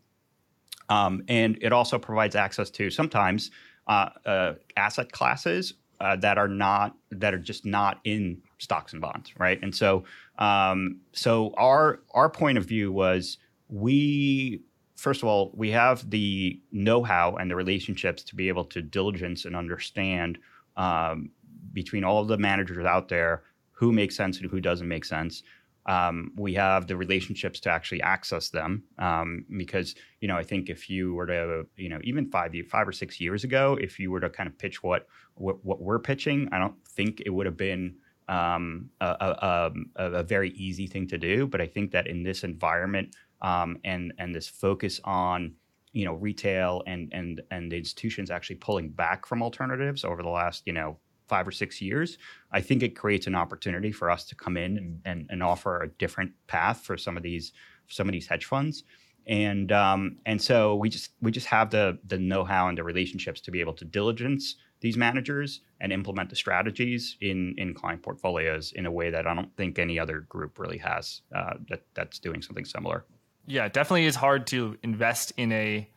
[0.89, 3.52] Um, and it also provides access to sometimes
[3.88, 9.02] uh, uh, asset classes uh, that are not that are just not in stocks and
[9.02, 9.60] bonds right?
[9.62, 10.04] And so
[10.39, 13.38] um, so our our point of view was
[13.69, 14.63] we
[14.95, 19.45] first of all we have the know-how and the relationships to be able to diligence
[19.45, 20.39] and understand
[20.78, 21.30] um,
[21.74, 23.43] between all of the managers out there
[23.82, 25.41] who makes sense and who doesn't make sense.
[25.88, 30.70] Um, we have the relationships to actually access them um, because you know I think
[30.70, 34.12] if you were to you know even five five or six years ago if you
[34.12, 37.48] were to kind of pitch what what, what we're pitching I don't think it would
[37.48, 37.96] have been
[38.30, 42.22] um, a, a, a, a, very easy thing to do but I think that in
[42.22, 45.56] this environment um, and and this focus on
[45.91, 50.30] you know retail and and and the institutions actually pulling back from alternatives over the
[50.30, 51.00] last you know
[51.32, 52.17] five or six years,
[52.52, 55.82] I think it creates an opportunity for us to come in and, and, and offer
[55.82, 57.54] a different path for some of these
[57.88, 58.84] some of these hedge funds.
[59.28, 63.39] And um, and so we just we just have the the know-how and the relationships
[63.41, 68.74] to be able to diligence these managers and implement the strategies in in client portfolios
[68.74, 72.20] in a way that I don't think any other group really has uh, that that's
[72.20, 73.06] doing something similar.
[73.48, 75.88] Yeah, definitely is hard to invest in a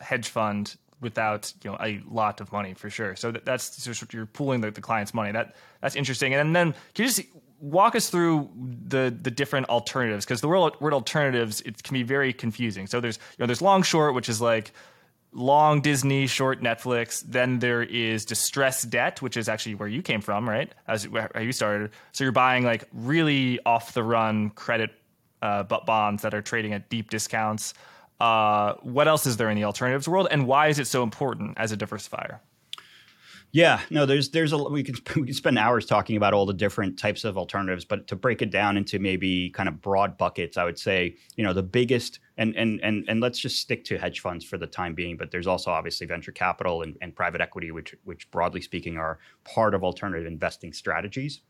[0.00, 3.14] hedge fund without you know a lot of money for sure.
[3.16, 5.32] So that, that's just you're pooling the, the client's money.
[5.32, 6.32] That that's interesting.
[6.32, 7.22] And then can you just
[7.60, 8.48] walk us through
[8.86, 12.86] the the different alternatives because the word, word alternatives it can be very confusing.
[12.86, 14.72] So there's you know there's long short, which is like
[15.32, 17.22] long Disney, short Netflix.
[17.26, 20.72] Then there is distressed debt, which is actually where you came from, right?
[20.86, 21.90] As where you started.
[22.12, 24.90] So you're buying like really off the run credit
[25.40, 27.74] uh, bonds that are trading at deep discounts.
[28.20, 31.54] Uh, what else is there in the alternatives world, and why is it so important
[31.56, 32.40] as a diversifier?
[33.54, 36.54] Yeah, no, there's there's a we can we can spend hours talking about all the
[36.54, 40.56] different types of alternatives, but to break it down into maybe kind of broad buckets,
[40.56, 43.98] I would say you know the biggest and and and and let's just stick to
[43.98, 45.18] hedge funds for the time being.
[45.18, 49.18] But there's also obviously venture capital and, and private equity, which which broadly speaking are
[49.44, 51.42] part of alternative investing strategies.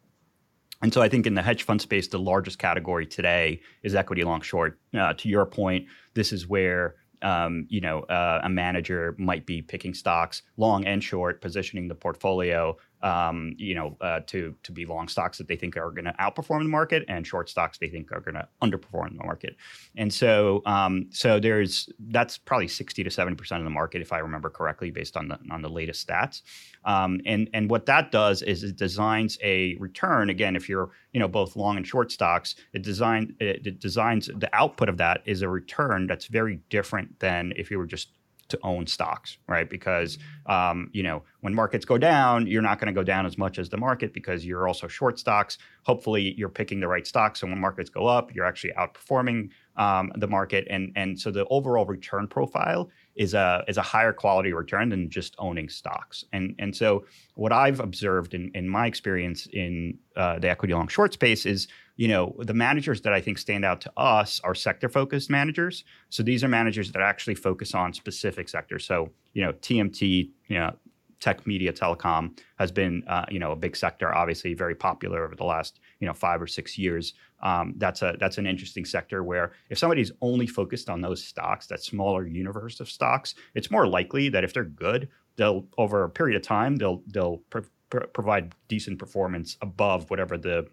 [0.82, 4.24] And so I think in the hedge fund space, the largest category today is equity
[4.24, 4.80] long short.
[4.92, 9.62] Uh, to your point, this is where um, you know uh, a manager might be
[9.62, 14.86] picking stocks long and short, positioning the portfolio um, you know, uh, to to be
[14.86, 17.88] long stocks that they think are going to outperform the market, and short stocks they
[17.88, 19.56] think are going to underperform the market.
[19.96, 24.12] And so, um, so there's that's probably sixty to seventy percent of the market, if
[24.12, 26.42] I remember correctly, based on the on the latest stats.
[26.84, 30.30] Um, and and what that does is it designs a return.
[30.30, 34.26] Again, if you're you know both long and short stocks, it design it, it designs
[34.26, 38.08] the output of that is a return that's very different than if you were just
[38.52, 39.68] to own stocks, right?
[39.68, 43.36] Because um, you know when markets go down, you're not going to go down as
[43.36, 45.58] much as the market because you're also short stocks.
[45.82, 50.12] Hopefully, you're picking the right stocks, and when markets go up, you're actually outperforming um,
[50.16, 54.52] the market, and and so the overall return profile is a is a higher quality
[54.52, 56.24] return than just owning stocks.
[56.32, 60.88] And and so what I've observed in in my experience in uh, the equity long
[60.88, 64.54] short space is you know the managers that I think stand out to us are
[64.54, 65.84] sector focused managers.
[66.08, 68.84] So these are managers that actually focus on specific sectors.
[68.84, 70.74] So you know TMT, you know
[71.22, 75.36] tech media telecom has been uh, you know a big sector obviously very popular over
[75.36, 79.22] the last you know five or six years um, that's a that's an interesting sector
[79.22, 83.86] where if somebody's only focused on those stocks that smaller universe of stocks it's more
[83.86, 88.06] likely that if they're good they'll over a period of time they'll they'll pr- pr-
[88.12, 90.66] provide decent performance above whatever the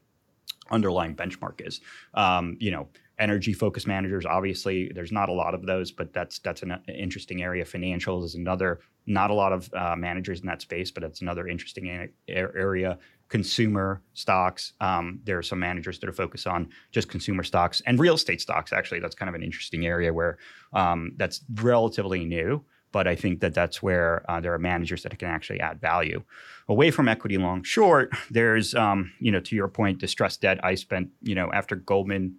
[0.71, 1.82] underlying benchmark is.
[2.13, 6.39] Um, you know energy focused managers obviously there's not a lot of those but that's
[6.39, 7.65] that's an interesting area.
[7.65, 11.47] Financials is another not a lot of uh, managers in that space but it's another
[11.47, 11.88] interesting
[12.29, 12.97] a- area
[13.29, 17.99] consumer stocks um, there are some managers that are focused on just consumer stocks and
[17.99, 20.37] real estate stocks actually that's kind of an interesting area where
[20.73, 25.15] um, that's relatively new but I think that that's where uh, there are managers that
[25.19, 26.23] can actually add value.
[26.67, 30.59] Away from equity long short, there's, um, you know, to your point, distressed debt.
[30.63, 32.37] I spent, you know, after Goldman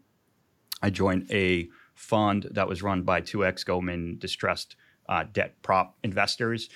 [0.83, 4.77] I joined a fund that was run by two ex Goldman distressed
[5.09, 6.69] uh, debt prop investors.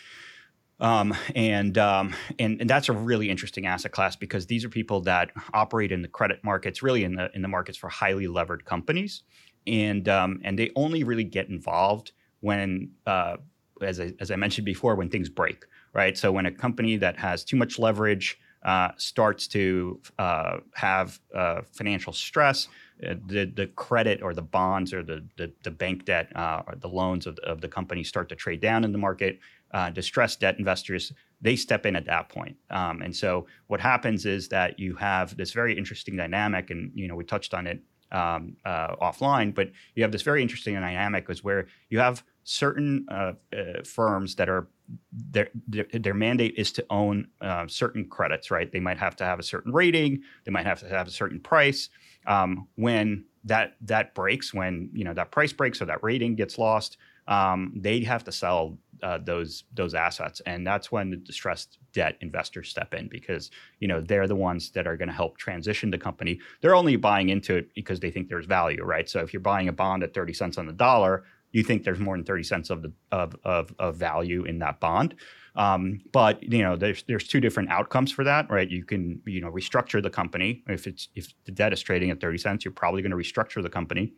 [0.80, 5.00] Um, and, um, and and that's a really interesting asset class because these are people
[5.02, 8.64] that operate in the credit markets, really in the in the markets for highly levered
[8.64, 9.22] companies,
[9.66, 13.36] and um, and they only really get involved when, uh,
[13.80, 16.18] as I, as I mentioned before, when things break, right?
[16.18, 21.62] So when a company that has too much leverage uh, starts to uh, have uh,
[21.72, 22.68] financial stress,
[23.06, 26.74] uh, the the credit or the bonds or the the, the bank debt uh, or
[26.76, 29.38] the loans of of the company start to trade down in the market.
[29.74, 31.12] Uh, distressed debt investors
[31.44, 32.56] they step in at that point.
[32.70, 37.06] Um, and so what happens is that you have this very interesting dynamic, and you
[37.06, 41.28] know we touched on it um, uh, offline, but you have this very interesting dynamic
[41.28, 44.68] is where you have certain uh, uh, firms that are
[45.12, 48.70] their, their, their mandate is to own uh, certain credits, right?
[48.70, 51.40] They might have to have a certain rating, they might have to have a certain
[51.40, 51.90] price.
[52.26, 56.56] Um, when that that breaks, when you know that price breaks or that rating gets
[56.56, 56.96] lost,
[57.28, 62.16] um, they have to sell uh, those those assets, and that's when the distressed debt
[62.20, 65.90] investors step in because you know they're the ones that are going to help transition
[65.90, 66.38] the company.
[66.60, 69.08] They're only buying into it because they think there's value, right?
[69.08, 72.00] So if you're buying a bond at 30 cents on the dollar, you think there's
[72.00, 75.14] more than 30 cents of the of, of, of value in that bond.
[75.56, 78.68] Um, but you know, there's there's two different outcomes for that, right?
[78.68, 82.20] You can you know restructure the company if it's if the debt is trading at
[82.20, 84.12] 30 cents, you're probably going to restructure the company,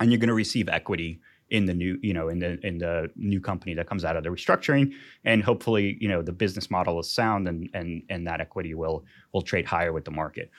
[0.00, 3.10] and you're going to receive equity in the new you know in the in the
[3.16, 4.92] new company that comes out of the restructuring
[5.24, 9.04] and hopefully you know the business model is sound and and and that equity will
[9.32, 10.50] will trade higher with the market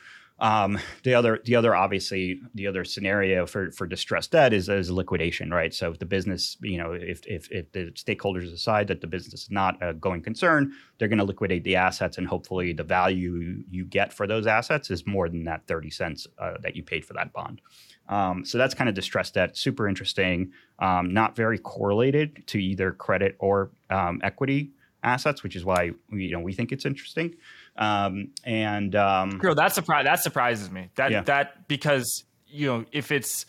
[0.42, 4.90] um, the other, the other, obviously, the other scenario for for distressed debt is is
[4.90, 5.74] liquidation, right?
[5.74, 9.44] So if the business, you know, if if, if the stakeholders decide that the business
[9.44, 13.64] is not a going concern, they're going to liquidate the assets, and hopefully the value
[13.70, 17.04] you get for those assets is more than that thirty cents uh, that you paid
[17.04, 17.62] for that bond.
[18.10, 19.56] Um, so that's kind of distressed debt.
[19.56, 20.52] Super interesting.
[20.80, 24.72] Um, not very correlated to either credit or um, equity
[25.04, 27.36] assets, which is why we, you know we think it's interesting.
[27.78, 30.90] Um, and um, Kirill, that surprise that surprises me.
[30.96, 31.22] That yeah.
[31.24, 33.46] that because you know if it's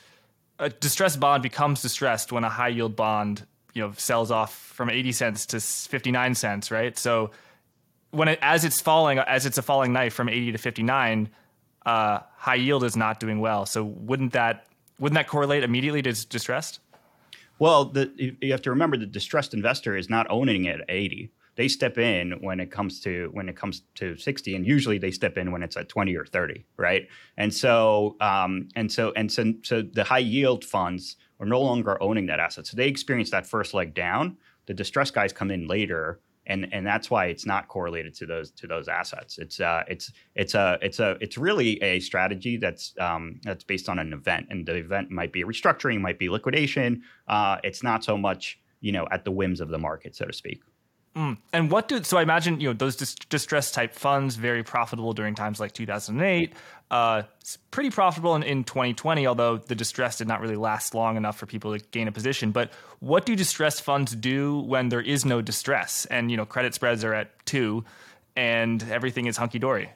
[0.59, 4.91] a distressed bond becomes distressed when a high yield bond you know sells off from
[4.91, 6.97] 80 cents to 59 cents, right?
[6.99, 7.31] So
[8.11, 11.31] when it as it's falling as it's a falling knife from 80 to 59,
[11.87, 13.67] uh, high yield is not doing well.
[13.67, 14.67] So wouldn't that
[14.99, 16.81] wouldn't that correlate immediately to distressed?
[17.59, 21.31] Well, the, you have to remember the distressed investor is not owning it at 80
[21.57, 25.11] they step in when it comes to when it comes to 60 and usually they
[25.11, 29.31] step in when it's at 20 or 30 right and so um, and so and
[29.31, 33.31] so, so the high yield funds are no longer owning that asset so they experience
[33.31, 37.47] that first leg down the distressed guys come in later and and that's why it's
[37.47, 39.39] not correlated to those to those assets.
[39.39, 43.89] It's uh, it's it's a it's a it's really a strategy that's um, that's based
[43.89, 47.03] on an event, and the event might be restructuring, might be liquidation.
[47.29, 50.33] Uh, it's not so much you know at the whims of the market, so to
[50.33, 50.61] speak.
[51.17, 51.39] Mm.
[51.53, 55.13] And what do so I imagine you know those dis- distress type funds very profitable
[55.13, 56.53] during times like 2008.
[56.91, 57.23] Uh,
[57.71, 61.47] pretty profitable in, in 2020, although the distress did not really last long enough for
[61.47, 62.51] people to gain a position.
[62.51, 66.75] But what do distress funds do when there is no distress and you know credit
[66.75, 67.85] spreads are at two
[68.37, 69.91] and everything is hunky dory?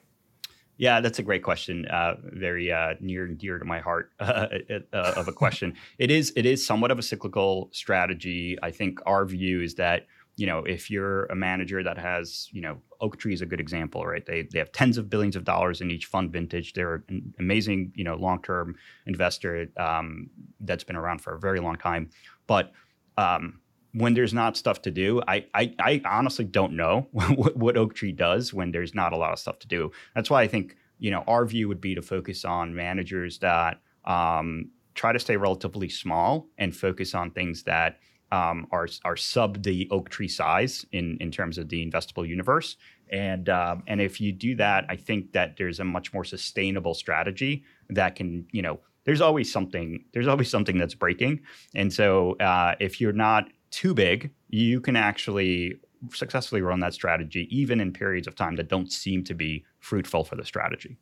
[0.77, 1.87] Yeah, that's a great question.
[1.87, 4.49] Uh, very uh, near and dear to my heart uh,
[4.93, 5.75] of a question.
[5.99, 6.33] it is.
[6.35, 8.59] It is somewhat of a cyclical strategy.
[8.61, 12.61] I think our view is that you know, if you're a manager that has, you
[12.61, 14.25] know, Oaktree is a good example, right?
[14.25, 16.73] They they have tens of billions of dollars in each fund vintage.
[16.73, 18.75] They're an amazing, you know, long term
[19.07, 22.11] investor um, that's been around for a very long time.
[22.47, 22.73] But
[23.17, 23.61] um,
[23.93, 28.13] when there's not stuff to do, I I, I honestly don't know what, what Oaktree
[28.13, 29.93] does when there's not a lot of stuff to do.
[30.15, 33.81] That's why I think you know our view would be to focus on managers that
[34.05, 37.99] um, try to stay relatively small and focus on things that
[38.33, 42.77] um, are are sub the Oaktree size in in terms of the investable universe.
[43.11, 46.95] And um, and if you do that, I think that there's a much more sustainable
[46.95, 51.41] strategy that can you know there's always something there's always something that's breaking.
[51.75, 55.81] And so uh, if you're not too big, you can actually
[56.13, 60.25] successfully run that strategy even in periods of time that don't seem to be fruitful
[60.25, 60.99] for the strategy.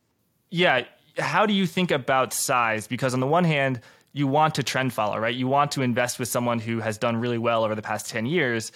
[0.49, 0.85] Yeah.
[1.17, 2.87] How do you think about size?
[2.87, 3.81] Because on the one hand,
[4.13, 5.35] you want to trend follow, right?
[5.35, 8.27] You want to invest with someone who has done really well over the past 10
[8.27, 8.71] years.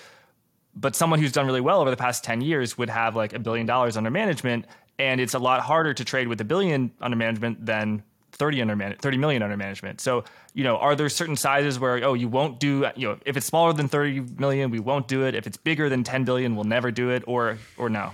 [0.76, 3.40] But someone who's done really well over the past 10 years would have like a
[3.40, 4.66] billion dollars under management.
[5.00, 8.76] And it's a lot harder to trade with a billion under management than 30 under
[8.76, 10.02] man- 30 million under management.
[10.02, 10.24] So,
[10.54, 13.46] you know, are there certain sizes where oh, you won't do, you know, if it's
[13.46, 15.36] smaller than 30 million, we won't do it.
[15.36, 18.12] If it's bigger than 10 billion, we'll never do it or or no.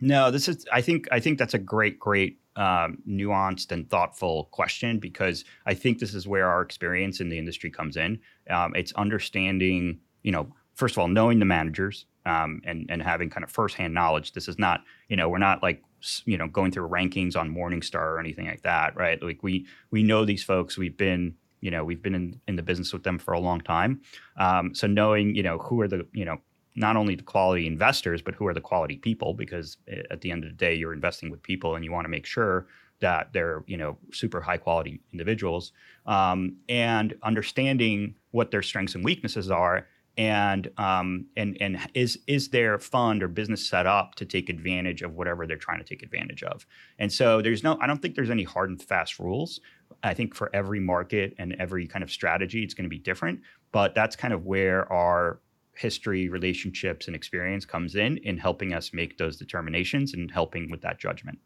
[0.00, 4.44] No, this is I think I think that's a great great um, nuanced and thoughtful
[4.50, 8.18] question because I think this is where our experience in the industry comes in.
[8.50, 13.30] Um, it's understanding, you know, first of all, knowing the managers um, and and having
[13.30, 14.32] kind of firsthand knowledge.
[14.32, 15.82] This is not, you know, we're not like
[16.24, 19.22] you know going through rankings on Morningstar or anything like that, right?
[19.22, 20.76] Like we we know these folks.
[20.76, 23.60] We've been you know we've been in, in the business with them for a long
[23.60, 24.00] time.
[24.36, 26.38] Um, so knowing you know who are the you know
[26.76, 30.30] not only the quality investors, but who are the quality people, because eh, at the
[30.30, 32.66] end of the day, you're investing with people and you want to make sure
[33.00, 35.72] that they're you know super high quality individuals.
[36.06, 39.86] Um, and understanding what their strengths and weaknesses are
[40.18, 45.02] and um, and and is is their fund or business set up to take advantage
[45.02, 46.66] of whatever they're trying to take advantage of?
[46.98, 49.60] And so there's no i don't think there's any hard and fast rules.
[50.02, 53.40] I think for every market and every kind of strategy it's going to be different
[53.72, 55.40] but that's kind of where our
[55.76, 60.80] history, relationships, and experience comes in in helping us make those determinations and helping with
[60.82, 61.38] that judgment.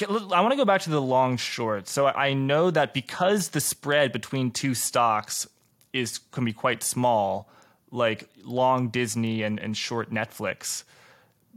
[0.00, 1.86] I want to go back to the long short.
[1.86, 5.46] So I know that because the spread between two stocks
[5.92, 7.50] is can be quite small,
[7.90, 10.84] like long Disney and, and short Netflix,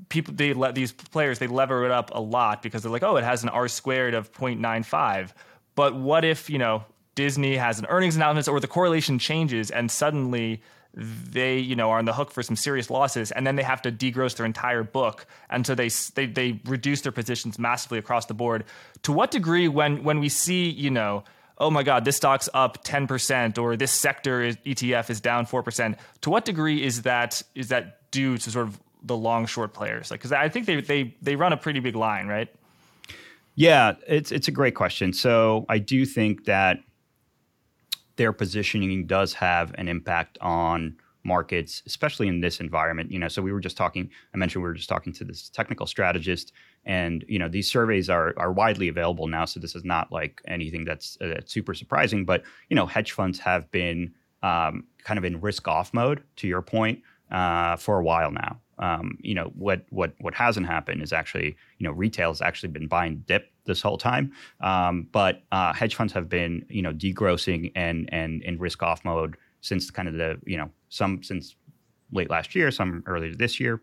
[0.10, 3.16] people they let these players they lever it up a lot because they're like, oh,
[3.16, 5.32] it has an R squared of 0.95.
[5.76, 6.84] But what if, you know,
[7.16, 10.62] Disney has an earnings announcement or the correlation changes and suddenly
[10.96, 13.82] they you know are on the hook for some serious losses and then they have
[13.82, 18.28] to degross their entire book and so they they they reduce their positions massively across
[18.28, 18.64] the board
[19.04, 21.24] to what degree when when we see you know
[21.58, 25.98] oh my God, this stock's up 10% or this sector is, ETF is down 4%.
[26.22, 30.12] To what degree is that is that due to sort of the long short players?
[30.12, 32.54] Like, because I think they, they, they run a pretty big line, right?
[33.56, 35.14] Yeah, it's, it's a great question.
[35.14, 36.80] So I do think that
[38.16, 43.12] their positioning does have an impact on markets, especially in this environment.
[43.12, 44.10] You know, so we were just talking.
[44.34, 46.54] I mentioned we were just talking to this technical strategist,
[46.86, 49.46] and you know, these surveys are are widely available now.
[49.46, 52.26] So this is not like anything that's uh, super surprising.
[52.26, 54.14] But you know, hedge funds have been
[54.44, 57.02] um, kind of in risk off mode, to your point,
[57.32, 58.60] uh, for a while now.
[58.80, 62.70] Um, you know what what what hasn't happened is actually you know retail has actually
[62.70, 66.94] been buying dip this whole time, um, but uh, hedge funds have been you know
[66.94, 71.56] degrossing and and in risk off mode since kind of the you know some since
[72.12, 73.82] late last year, some earlier this year,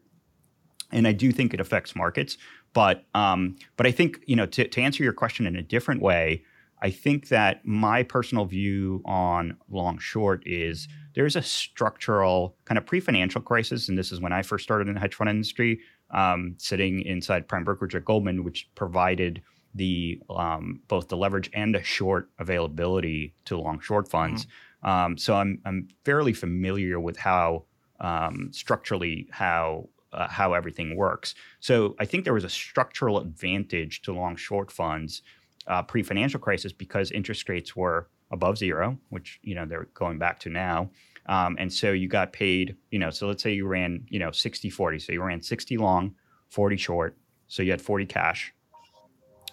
[0.91, 2.37] and I do think it affects markets.
[2.73, 6.03] But um, but I think you know to, to answer your question in a different
[6.03, 6.43] way,
[6.83, 12.87] I think that my personal view on long short is there's a structural kind of
[12.87, 16.55] pre-financial crisis, and this is when I first started in the hedge fund industry, um,
[16.59, 19.43] sitting inside prime brokerage at Goldman, which provided
[19.75, 24.47] the um, both the leverage and the short availability to long short funds.
[24.47, 24.89] Mm-hmm.
[24.89, 27.65] Um, so I'm I'm fairly familiar with how
[28.01, 31.35] um, structurally how uh, how everything works.
[31.61, 35.23] So I think there was a structural advantage to long short funds
[35.67, 40.19] uh, pre financial crisis because interest rates were above zero, which you know they're going
[40.19, 40.91] back to now.
[41.27, 44.33] Um, and so you got paid, you know, so let's say you ran, you know,
[44.33, 44.99] 60 40.
[44.99, 46.15] So you ran 60 long,
[46.49, 47.17] 40 short.
[47.47, 48.53] So you had 40 cash.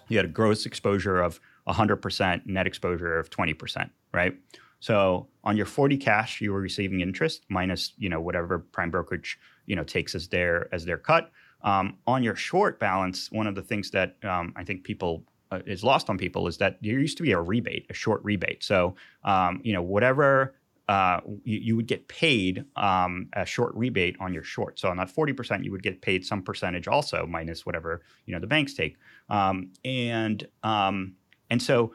[0.08, 4.36] You had a gross exposure of 100%, net exposure of 20%, right?
[4.80, 9.38] So on your 40 cash, you were receiving interest minus, you know, whatever prime brokerage,
[9.66, 11.30] you know, takes as their as their cut.
[11.62, 15.60] Um, on your short balance, one of the things that um, I think people uh,
[15.66, 18.62] is lost on people is that there used to be a rebate, a short rebate.
[18.62, 18.94] So
[19.24, 20.54] um, you know, whatever
[20.88, 24.76] uh, you, you, would get paid um, a short rebate on your short.
[24.76, 28.40] So on that 40%, you would get paid some percentage also minus whatever you know
[28.40, 28.96] the banks take.
[29.28, 31.14] Um, and um,
[31.48, 31.92] and so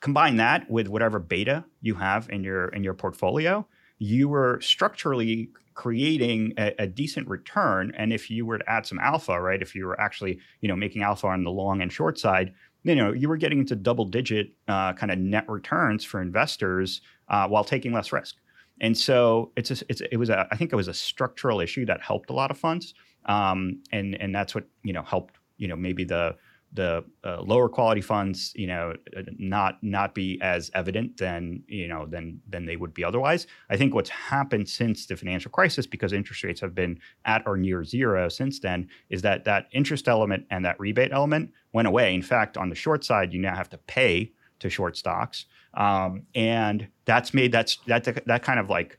[0.00, 3.66] combine that with whatever beta you have in your in your portfolio,
[3.98, 7.92] you were structurally creating a, a, decent return.
[7.98, 10.76] And if you were to add some alpha, right, if you were actually you know
[10.76, 12.54] making alpha on the long and short side,
[12.86, 17.00] you know you were getting into double digit uh, kind of net returns for investors
[17.28, 18.36] uh, while taking less risk.
[18.80, 21.86] And so it's, a, it's it was a I think it was a structural issue
[21.86, 25.66] that helped a lot of funds, um, and and that's what you know helped you
[25.66, 26.36] know maybe the
[26.72, 31.88] the uh, lower quality funds, you know, uh, not not be as evident than you
[31.88, 33.46] know than than they would be otherwise.
[33.70, 37.56] I think what's happened since the financial crisis, because interest rates have been at or
[37.56, 42.14] near zero since then, is that that interest element and that rebate element went away.
[42.14, 46.22] In fact, on the short side, you now have to pay to short stocks, um,
[46.34, 48.98] and that's made that's that that kind of like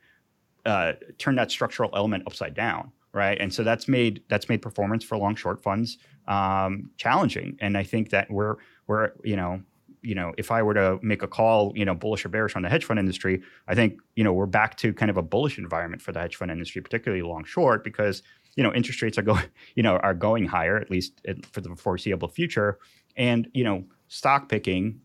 [0.66, 3.40] uh, turned that structural element upside down right?
[3.40, 5.98] And so that's made that's made performance for long short funds
[6.28, 7.58] um, challenging.
[7.60, 8.56] And I think that we're
[8.86, 9.62] we're you know
[10.04, 12.62] you know if I were to make a call you know bullish or bearish on
[12.62, 15.58] the hedge fund industry, I think you know we're back to kind of a bullish
[15.58, 18.22] environment for the hedge fund industry, particularly long short, because
[18.58, 19.46] you know interest rates are going
[19.76, 22.78] you know are going higher at least for the foreseeable future,
[23.16, 25.00] and you know stock picking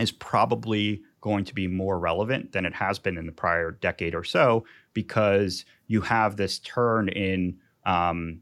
[0.00, 4.14] is probably going to be more relevant than it has been in the prior decade
[4.14, 7.56] or so because you have this turn in
[7.86, 8.40] um,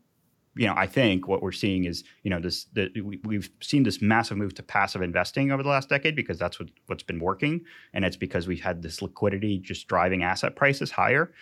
[0.55, 3.85] you know, I think what we're seeing is, you know, this the, we, have seen
[3.85, 7.21] this massive move to passive investing over the last decade because that's what what's been
[7.21, 7.63] working,
[7.95, 11.33] and it's because we've had this liquidity just driving asset prices higher.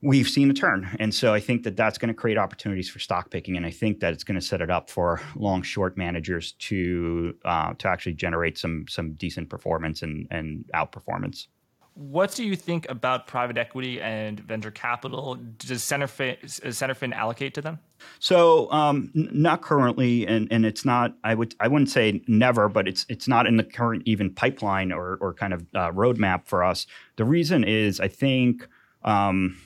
[0.00, 3.00] We've seen a turn, and so I think that that's going to create opportunities for
[3.00, 5.96] stock picking, and I think that it's going to set it up for long short
[5.96, 11.48] managers to uh, to actually generate some some decent performance and and outperformance.
[11.94, 15.34] What do you think about private equity and venture capital?
[15.34, 17.80] Does Centerfin, Centerfin allocate to them?
[18.20, 21.16] So um, n- not currently, and, and it's not.
[21.24, 24.92] I would I wouldn't say never, but it's it's not in the current even pipeline
[24.92, 26.86] or or kind of uh, roadmap for us.
[27.16, 28.68] The reason is I think
[29.02, 29.56] um,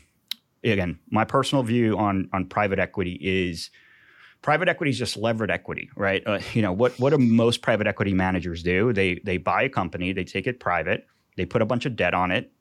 [0.64, 3.70] again my personal view on on private equity is
[4.42, 6.22] private equity is just levered equity, right?
[6.26, 8.92] Uh, you know what what do most private equity managers do?
[8.92, 11.06] They they buy a company, they take it private
[11.36, 12.52] they put a bunch of debt on it,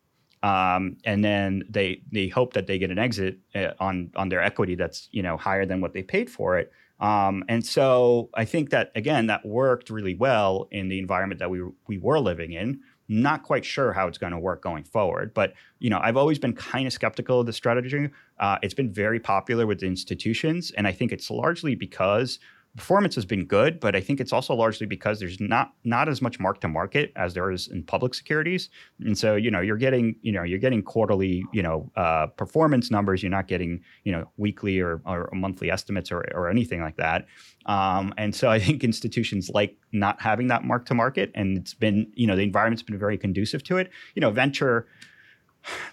[0.44, 4.42] um, and then they they hope that they get an exit uh, on on their
[4.42, 6.72] equity that's you know higher than what they paid for it.
[7.00, 11.50] Um, and so I think that again that worked really well in the environment that
[11.50, 12.82] we we were living in.
[13.14, 16.40] Not quite sure how it's going to work going forward, but you know I've always
[16.40, 18.10] been kind of skeptical of the strategy.
[18.40, 22.40] Uh, it's been very popular with institutions, and I think it's largely because
[22.78, 26.22] performance has been good, but I think it's also largely because there's not not as
[26.22, 28.70] much mark to market as there is in public securities,
[29.02, 32.90] and so you know you're getting you know you're getting quarterly you know uh, performance
[32.90, 33.22] numbers.
[33.22, 37.26] You're not getting you know weekly or, or monthly estimates or, or anything like that.
[37.66, 41.74] Um, and so I think institutions like not having that mark to market, and it's
[41.74, 43.92] been you know the environment's been very conducive to it.
[44.16, 44.88] You know, venture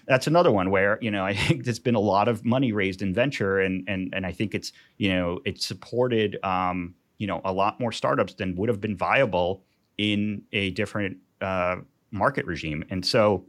[0.07, 3.01] that's another one where you know I think there's been a lot of money raised
[3.01, 7.41] in venture, and and and I think it's you know it's supported um, you know
[7.45, 9.63] a lot more startups than would have been viable
[9.97, 11.77] in a different uh,
[12.11, 13.45] market regime, and so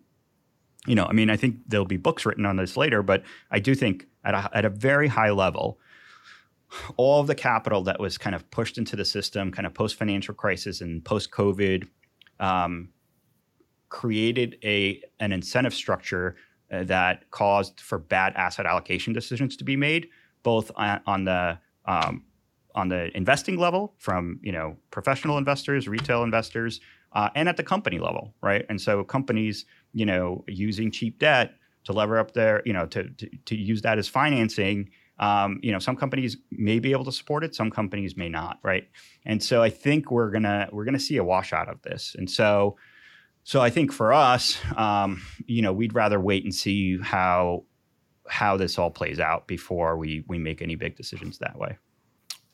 [0.86, 3.58] you know I mean I think there'll be books written on this later, but I
[3.58, 5.78] do think at a, at a very high level.
[6.96, 9.96] All of the capital that was kind of pushed into the system, kind of post
[9.96, 11.88] financial crisis and post COVID,
[12.38, 12.90] um,
[13.90, 16.36] created a an incentive structure
[16.72, 20.08] uh, that caused for bad asset allocation decisions to be made,
[20.42, 22.24] both on, on the um,
[22.74, 26.80] on the investing level from you know professional investors, retail investors,
[27.12, 28.64] uh, and at the company level, right?
[28.68, 31.52] And so companies, you know, using cheap debt
[31.84, 34.90] to lever up their, you know, to to, to use that as financing.
[35.18, 38.58] Um, you know, some companies may be able to support it, some companies may not,
[38.62, 38.88] right?
[39.26, 42.14] And so I think we're gonna we're gonna see a washout of this.
[42.16, 42.76] And so
[43.44, 47.64] so I think for us, um, you know, we'd rather wait and see how
[48.28, 51.78] how this all plays out before we we make any big decisions that way.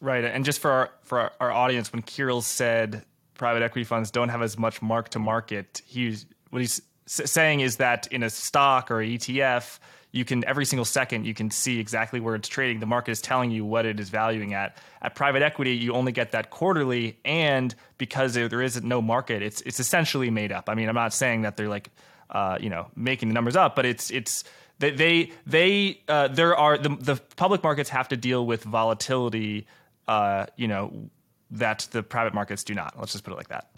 [0.00, 4.10] Right, and just for our, for our, our audience, when Kirill said private equity funds
[4.10, 8.30] don't have as much mark to market, he's what he's saying is that in a
[8.30, 9.78] stock or ETF,
[10.16, 12.80] you can every single second you can see exactly where it's trading.
[12.80, 14.78] The market is telling you what it is valuing at.
[15.02, 19.42] At private equity, you only get that quarterly, and because there, there is no market,
[19.42, 20.68] it's it's essentially made up.
[20.68, 21.90] I mean, I'm not saying that they're like
[22.30, 24.44] uh, you know making the numbers up, but it's it's
[24.78, 29.66] they they, they uh, there are the the public markets have to deal with volatility.
[30.08, 31.10] Uh, you know
[31.50, 32.98] that the private markets do not.
[32.98, 33.68] Let's just put it like that.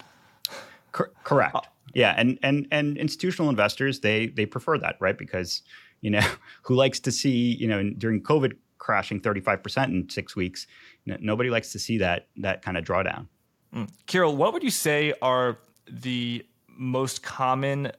[0.91, 1.67] correct.
[1.93, 5.17] Yeah, and and and institutional investors they they prefer that, right?
[5.17, 5.61] Because
[6.01, 6.21] you know,
[6.63, 10.67] who likes to see, you know, during COVID crashing 35% in six weeks,
[11.05, 13.27] nobody likes to see that that kind of drawdown.
[13.73, 13.89] Mm.
[14.07, 17.91] Kirill, what would you say are the most common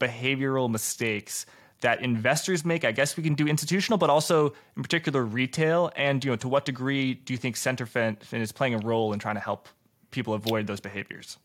[0.00, 1.46] behavioral mistakes
[1.80, 2.84] that investors make?
[2.84, 5.90] I guess we can do institutional, but also in particular retail.
[5.96, 9.18] And you know, to what degree do you think Centerfin is playing a role in
[9.18, 9.68] trying to help
[10.10, 11.38] people avoid those behaviors?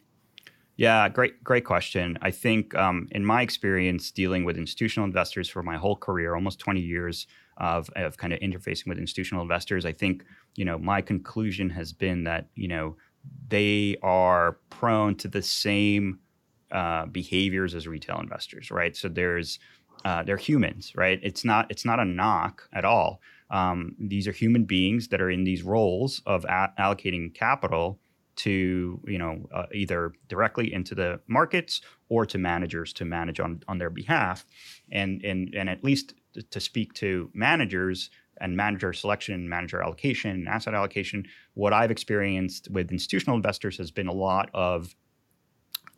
[0.80, 2.18] Yeah, great, great question.
[2.22, 6.58] I think, um, in my experience dealing with institutional investors for my whole career, almost
[6.60, 7.28] 20 years
[7.58, 10.24] of, of kind of interfacing with institutional investors, I think,
[10.56, 12.96] you know, my conclusion has been that, you know,
[13.50, 16.20] they are prone to the same
[16.72, 18.96] uh, behaviors as retail investors, right?
[18.96, 19.60] So there's,
[20.06, 21.20] uh, they're humans, right?
[21.22, 23.20] It's not, it's not a knock at all.
[23.50, 28.00] Um, these are human beings that are in these roles of a- allocating capital
[28.40, 33.62] to you know uh, either directly into the markets or to managers to manage on
[33.68, 34.46] on their behalf.
[34.92, 36.14] And and and at least
[36.52, 38.10] to speak to managers
[38.42, 41.26] and manager selection manager allocation asset allocation
[41.56, 44.96] what i've experienced with institutional investors has been a lot of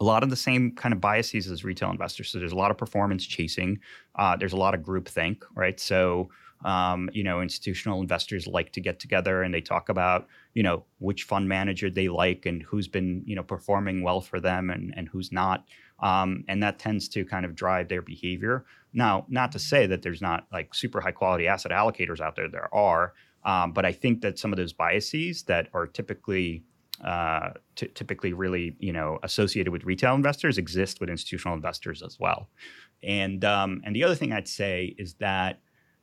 [0.01, 2.31] a lot of the same kind of biases as retail investors.
[2.31, 3.79] So there's a lot of performance chasing.
[4.15, 5.79] Uh, there's a lot of group think right?
[5.79, 6.31] So
[6.63, 10.83] um, you know, institutional investors like to get together and they talk about, you know,
[10.99, 14.93] which fund manager they like and who's been, you know, performing well for them and,
[14.95, 15.65] and who's not.
[15.99, 18.65] Um, and that tends to kind of drive their behavior.
[18.93, 22.47] Now, not to say that there's not like super high quality asset allocators out there,
[22.47, 23.13] there are.
[23.43, 26.63] Um, but I think that some of those biases that are typically
[27.03, 32.19] uh, t- typically really you know associated with retail investors exist with institutional investors as
[32.19, 32.47] well.
[33.01, 35.59] And um, and the other thing I'd say is that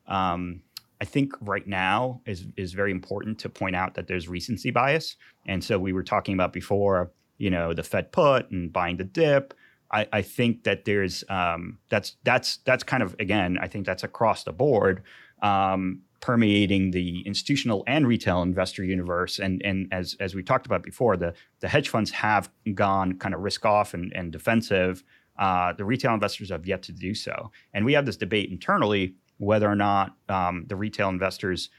[0.08, 0.62] um,
[1.00, 5.16] I think right now is is very important to point out that there's recency bias,
[5.46, 9.04] and so we were talking about before, you know, the Fed put and buying the
[9.04, 9.54] dip.
[9.90, 14.02] I, I think that there's um, that's that's that's kind of again, I think that's
[14.02, 15.02] across the board.
[15.40, 19.38] Um, permeating the institutional and retail investor universe.
[19.38, 23.34] And, and as, as we talked about before, the, the hedge funds have gone kind
[23.34, 25.04] of risk off and, and defensive.
[25.38, 27.52] Uh, the retail investors have yet to do so.
[27.72, 31.70] And we have this debate internally whether or not um, the retail investors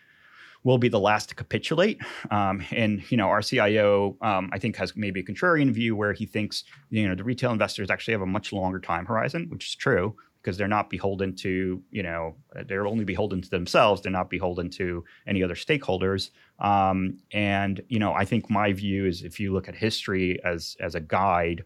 [0.63, 1.99] will be the last to capitulate.
[2.31, 6.13] Um, and you know, our CIO, um, I think, has maybe a contrarian view where
[6.13, 9.67] he thinks you know the retail investors actually have a much longer time horizon, which
[9.67, 12.35] is true because they're not beholden to you know
[12.67, 14.01] they're only beholden to themselves.
[14.01, 16.31] They're not beholden to any other stakeholders.
[16.59, 20.75] Um, and you know, I think my view is if you look at history as
[20.79, 21.63] as a guide.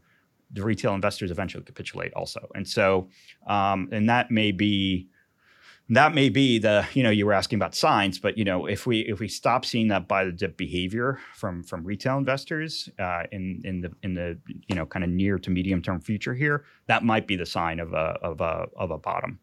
[0.55, 3.09] The retail investors eventually capitulate also, and so,
[3.47, 5.09] um, and that may be
[5.89, 8.87] that may be the you know you were asking about signs but you know if
[8.87, 13.23] we if we stop seeing that buy the dip behavior from from retail investors uh,
[13.31, 16.63] in in the in the you know kind of near to medium term future here
[16.87, 19.39] that might be the sign of a of a of a bottom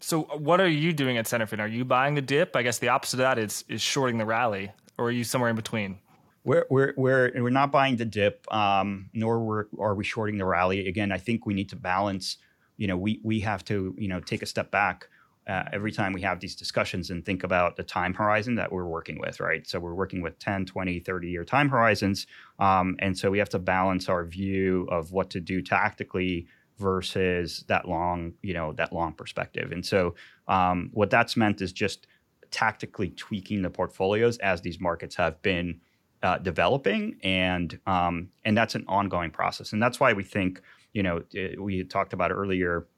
[0.00, 1.58] so what are you doing at Centerfin?
[1.58, 2.54] Are you buying the dip?
[2.54, 5.50] I guess the opposite of that is is shorting the rally, or are you somewhere
[5.50, 5.98] in between?
[6.44, 10.44] We're we're we're, we're not buying the dip, um, nor we're, are we shorting the
[10.44, 10.86] rally.
[10.86, 12.36] Again, I think we need to balance.
[12.76, 15.08] You know, we we have to you know take a step back
[15.48, 18.86] uh, every time we have these discussions and think about the time horizon that we're
[18.86, 19.66] working with, right?
[19.66, 22.26] So we're working with 10, 20, 30 year time horizons.
[22.58, 26.46] Um, and so we have to balance our view of what to do tactically
[26.78, 29.72] versus that long, you know, that long perspective.
[29.72, 30.14] And so
[30.48, 32.06] um, what that's meant is just
[32.50, 35.80] tactically tweaking the portfolios as these markets have been
[36.22, 39.72] uh, developing, and um, and that's an ongoing process.
[39.72, 40.60] And that's why we think,
[40.92, 41.22] you know,
[41.58, 42.88] we talked about earlier,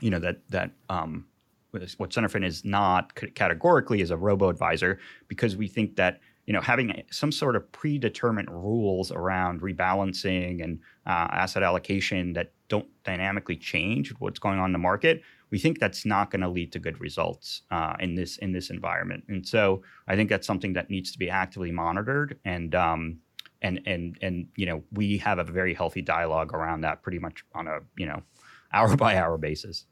[0.00, 1.26] you know, that that um,
[1.72, 4.98] what Centerfin is not categorically is a robo advisor
[5.28, 10.80] because we think that you know having some sort of predetermined rules around rebalancing and
[11.06, 15.78] uh, asset allocation that don't dynamically change what's going on in the market we think
[15.78, 19.22] that's not going to lead to good results uh, in this in this environment.
[19.28, 23.18] And so i think that's something that needs to be actively monitored and um,
[23.60, 27.44] and and and you know we have a very healthy dialogue around that pretty much
[27.54, 28.22] on a you know
[28.72, 29.84] hour by hour basis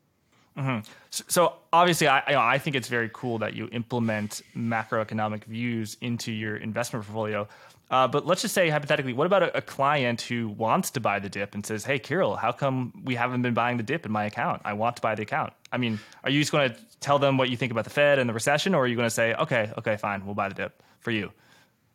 [0.56, 0.80] Mm-hmm.
[1.10, 5.44] So, so, obviously, I you know, I think it's very cool that you implement macroeconomic
[5.44, 7.48] views into your investment portfolio.
[7.90, 11.18] Uh, but let's just say hypothetically, what about a, a, client who wants to buy
[11.18, 14.12] the dip and says, "Hey, Kirill, how come we haven't been buying the dip in
[14.12, 14.62] my account?
[14.64, 17.36] I want to buy the account." I mean, are you just going to tell them
[17.36, 19.34] what you think about the Fed and the recession, or are you going to say,
[19.34, 21.32] "Okay, okay, fine, we'll buy the dip for you"?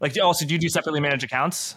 [0.02, 1.76] Like, also, do you do separately managed accounts?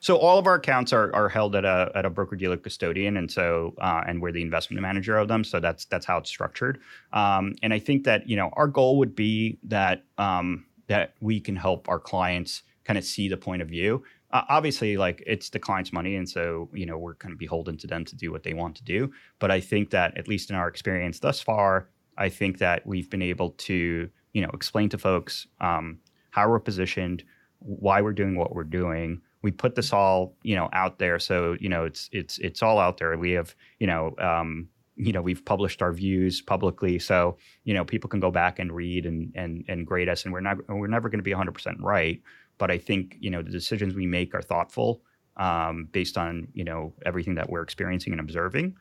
[0.00, 3.16] So all of our accounts are, are held at a at a broker dealer custodian,
[3.16, 5.42] and so uh, and we're the investment manager of them.
[5.42, 6.80] So that's that's how it's structured.
[7.12, 11.40] Um, and I think that you know our goal would be that um, that we
[11.40, 14.04] can help our clients kind of see the point of view.
[14.32, 17.76] Uh, obviously, like it's the client's money, and so you know we're kind of beholden
[17.78, 19.10] to them to do what they want to do.
[19.38, 21.88] But I think that at least in our experience thus far,
[22.18, 26.60] I think that we've been able to you know explain to folks um, how we're
[26.60, 27.24] positioned,
[27.60, 31.18] why we're doing what we're doing we put this all you know out there.
[31.18, 33.16] So you know it's it's it's all out there.
[33.16, 36.98] We have you know um, you know we've published our views publicly.
[36.98, 40.32] So you know people can go back and read and and and grade us and
[40.32, 42.20] we're not we're never going to be 100% right.
[42.58, 45.02] But i think you know the decisions we make are thoughtful
[45.36, 48.76] um, based on you know everything that we're experiencing and observing.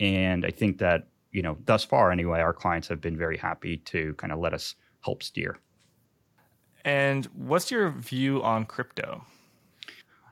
[0.00, 3.76] And i think that you know thus far anyway our clients have been very happy
[3.78, 5.58] to kind of let us help steer.
[6.84, 9.24] And what's your view on crypto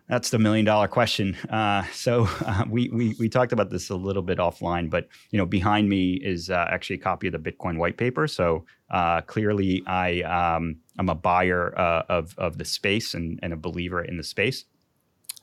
[0.09, 1.37] that's the million dollar question.
[1.51, 5.39] Uh, so uh, we, we we talked about this a little bit offline, but you
[5.39, 8.27] know behind me is uh, actually a copy of the Bitcoin white paper.
[8.27, 13.53] So uh, clearly, I um, I'm a buyer uh, of of the space and, and
[13.53, 14.65] a believer in the space.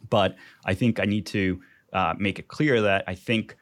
[0.10, 0.36] But
[0.66, 1.62] I think I need to
[1.94, 3.56] uh, make it clear that I think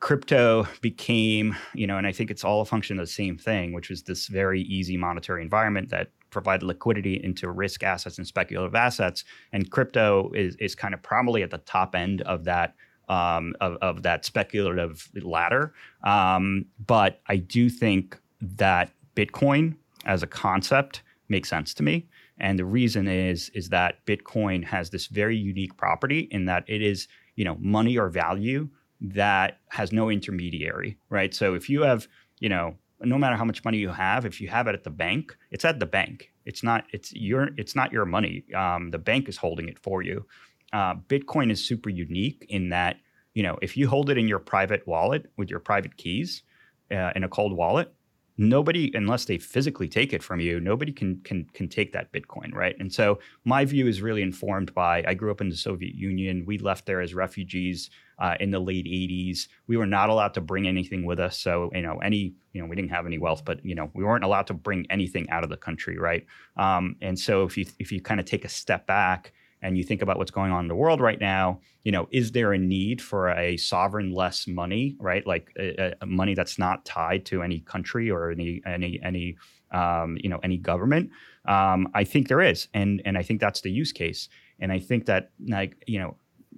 [0.00, 3.72] crypto became, you know, and I think it's all a function of the same thing,
[3.72, 8.74] which was this very easy monetary environment that provide liquidity into risk assets and speculative
[8.74, 9.24] assets.
[9.52, 12.74] And crypto is, is kind of probably at the top end of that
[13.08, 15.72] um, of, of that speculative ladder.
[16.04, 22.06] Um, but I do think that Bitcoin as a concept makes sense to me.
[22.38, 26.82] And the reason is is that Bitcoin has this very unique property in that it
[26.82, 28.68] is, you know, money or value
[29.00, 31.34] that has no intermediary, right?
[31.34, 32.08] So if you have,
[32.40, 34.90] you know, no matter how much money you have, if you have it at the
[34.90, 36.32] bank, it's at the bank.
[36.44, 38.44] It's not it's your it's not your money.
[38.54, 40.26] Um, the bank is holding it for you.
[40.72, 42.96] Uh, Bitcoin is super unique in that
[43.34, 46.42] you know if you hold it in your private wallet with your private keys
[46.90, 47.92] uh, in a cold wallet,
[48.38, 52.54] nobody unless they physically take it from you nobody can can can take that bitcoin
[52.54, 52.76] right?
[52.78, 56.44] And so my view is really informed by i grew up in the soviet union.
[56.46, 60.40] We left there as refugees uh, in the late 80s we were not allowed to
[60.40, 61.36] bring anything with us.
[61.36, 64.04] So you know any you know we didn't have any wealth but you know we
[64.04, 66.24] weren't allowed to bring anything out of the country right?
[66.56, 69.32] Um, and so if you if you kind of take a step back
[69.62, 72.32] and you think about what's going on in the world right now, you know, is
[72.32, 75.26] there a need for a sovereign less money, right?
[75.26, 79.36] Like a, a money that's not tied to any country or any any any
[79.72, 81.10] um, you know any government?
[81.46, 84.28] Um, I think there is, and and I think that's the use case.
[84.60, 86.16] And I think that like you know,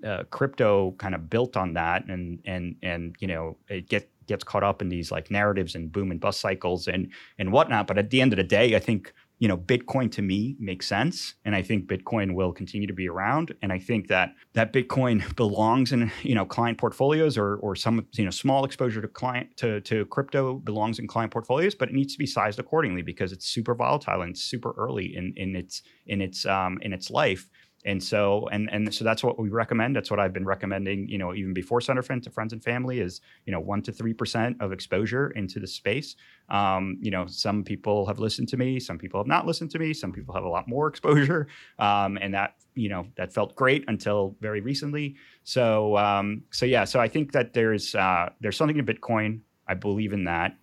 [0.09, 4.45] uh, crypto kind of built on that, and and and you know, it get gets
[4.45, 7.87] caught up in these like narratives and boom and bust cycles and and whatnot.
[7.87, 10.87] But at the end of the day, I think you know, Bitcoin to me makes
[10.87, 13.55] sense, and I think Bitcoin will continue to be around.
[13.63, 18.07] And I think that that Bitcoin belongs in you know client portfolios or or some
[18.13, 21.95] you know small exposure to client to to crypto belongs in client portfolios, but it
[21.95, 25.83] needs to be sized accordingly because it's super volatile and super early in in its
[26.07, 27.49] in its um, in its life
[27.85, 29.97] and so and and so that's what we recommend.
[29.97, 33.21] That's what i've been recommending you know even before centerfin to friends and family is
[33.47, 36.17] you know 1 to 3% of exposure into the space.
[36.49, 39.79] Um, you know some people have listened to me some people have not listened to
[39.79, 41.47] me some people have a lot more exposure.
[41.79, 45.17] Um, and that you know that felt great until very recently.
[45.45, 49.41] So um, so yeah so i think that there's uh, there's something in bitcoin.
[49.67, 50.57] I believe in that.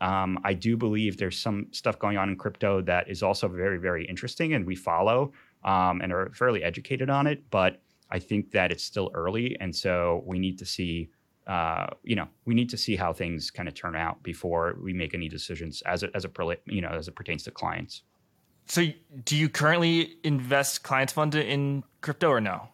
[0.00, 3.78] Um, I do believe there's some stuff going on in crypto that is also very,
[3.78, 5.32] very interesting, and we follow
[5.64, 7.50] um, and are fairly educated on it.
[7.50, 7.80] But
[8.10, 11.10] I think that it's still early, and so we need to see.
[11.46, 14.92] Uh, you know, we need to see how things kind of turn out before we
[14.92, 16.30] make any decisions as a, as a
[16.66, 18.02] you know as it pertains to clients.
[18.66, 18.84] So,
[19.24, 22.68] do you currently invest clients fund in crypto or no?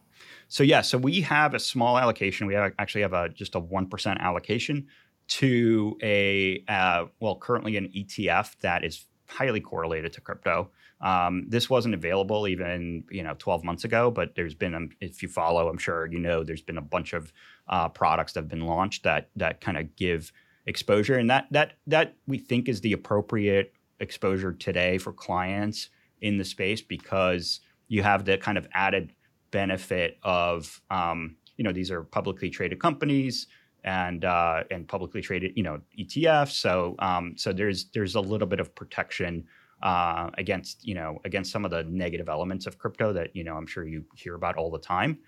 [0.48, 2.46] So yeah, so we have a small allocation.
[2.46, 4.88] We have, actually have a just a one percent allocation
[5.28, 10.70] to a uh, well, currently an ETF that is highly correlated to crypto.
[11.04, 15.22] Um, this wasn't available even you know 12 months ago, but there's been um, if
[15.22, 17.32] you follow, I'm sure you know there's been a bunch of
[17.68, 20.32] uh, products that have been launched that that kind of give
[20.66, 25.90] exposure, and that that that we think is the appropriate exposure today for clients
[26.22, 29.12] in the space because you have the kind of added
[29.50, 33.46] benefit of um, you know these are publicly traded companies
[33.84, 36.52] and uh, and publicly traded you know ETFs.
[36.52, 39.44] So um, so there's there's a little bit of protection
[39.84, 43.54] uh, against you know against some of the negative elements of crypto that you know
[43.54, 45.18] I'm sure you hear about all the time.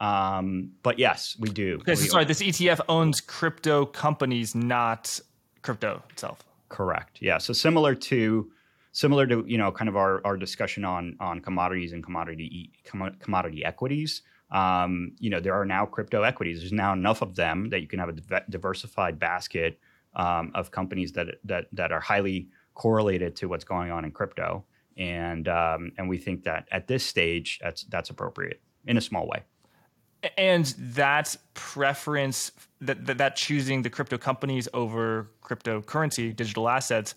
[0.00, 1.74] Um, but yes, we do.
[1.82, 5.20] Okay, we so sorry, this ETF owns crypto companies, not
[5.60, 6.42] crypto itself.
[6.70, 7.18] Correct.
[7.20, 7.38] Yeah.
[7.38, 8.50] So similar to
[8.92, 12.72] similar to you know kind of our, our discussion on on commodities and commodity
[13.20, 14.22] commodity equities.
[14.50, 16.60] Um, you know there are now crypto equities.
[16.60, 19.78] There's now enough of them that you can have a diversified basket
[20.14, 24.64] um, of companies that that that are highly correlated to what's going on in crypto,
[24.96, 29.26] and um, and we think that at this stage that's that's appropriate in a small
[29.26, 29.42] way.
[30.38, 37.14] And that preference, that, that that choosing the crypto companies over cryptocurrency, digital assets,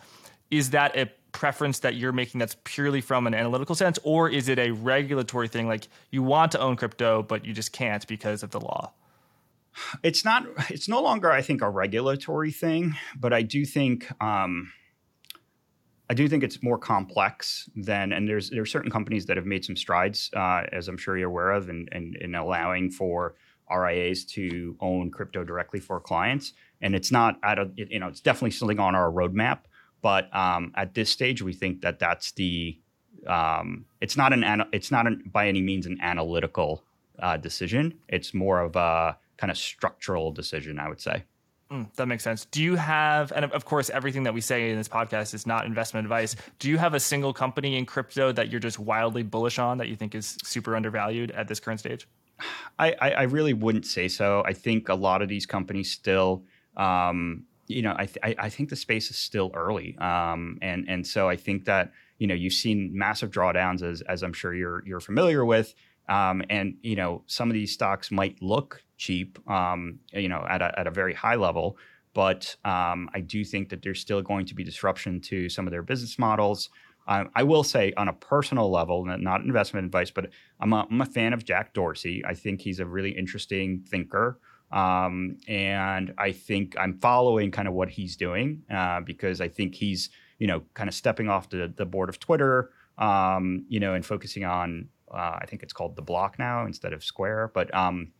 [0.50, 4.50] is that a preference that you're making that's purely from an analytical sense, or is
[4.50, 5.68] it a regulatory thing?
[5.68, 8.94] Like you want to own crypto, but you just can't because of the law?
[10.04, 10.46] It's not.
[10.70, 14.72] It's no longer, I think, a regulatory thing, but I do think um,
[16.10, 19.46] I do think it's more complex than, and there's there are certain companies that have
[19.46, 23.36] made some strides, uh, as I'm sure you're aware of, in, in, in, allowing for
[23.72, 26.54] RIAs to own crypto directly for clients.
[26.82, 29.60] And it's not at a, you know, it's definitely something on our roadmap.
[30.02, 32.80] But um, at this stage, we think that that's the,
[33.28, 36.84] um, it's not an, it's not an, by any means an analytical
[37.20, 38.00] uh, decision.
[38.08, 41.24] It's more of a kind of structural decision, I would say.
[41.72, 42.46] Mm, that makes sense.
[42.46, 45.68] Do you have, and of course, everything that we say in this podcast is not
[45.68, 46.36] investment advice.
[46.58, 49.88] Do you have a single company in crypto that you're just wildly bullish on that
[49.88, 52.08] you think is super undervalued at this current stage?
[52.80, 54.42] I, I really wouldn't say so.
[54.46, 56.44] I think a lot of these companies still,
[56.78, 61.06] um, you know, I, th- I think the space is still early, um, and and
[61.06, 64.82] so I think that you know you've seen massive drawdowns as as I'm sure you're
[64.88, 65.76] you're familiar with,
[66.08, 70.62] um, and you know some of these stocks might look cheap, um, you know, at
[70.62, 71.78] a, at a very high level.
[72.14, 75.72] But um, I do think that there's still going to be disruption to some of
[75.72, 76.70] their business models.
[77.08, 80.30] Um, I will say, on a personal level, not investment advice, but
[80.60, 82.24] I'm a, I'm a fan of Jack Dorsey.
[82.24, 84.40] I think he's a really interesting thinker.
[84.72, 89.74] Um, and I think I'm following kind of what he's doing uh, because I think
[89.74, 92.70] he's, you know, kind of stepping off the, the board of Twitter,
[93.00, 96.94] um, you know, and focusing on, uh, I think it's called the block now instead
[96.94, 97.52] of Square.
[97.56, 98.12] But, um,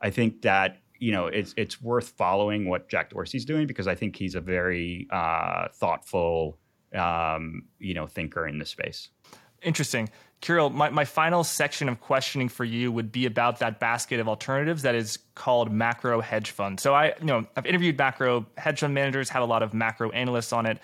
[0.00, 3.94] I think that you know it's it's worth following what Jack Dorsey's doing because I
[3.94, 6.58] think he's a very uh, thoughtful
[6.94, 9.08] um, you know thinker in this space.
[9.62, 10.08] Interesting.
[10.40, 14.28] Kirill, my, my final section of questioning for you would be about that basket of
[14.28, 16.80] alternatives that is called macro hedge fund.
[16.80, 20.08] So I, you know, I've interviewed macro hedge fund managers, have a lot of macro
[20.12, 20.78] analysts on it,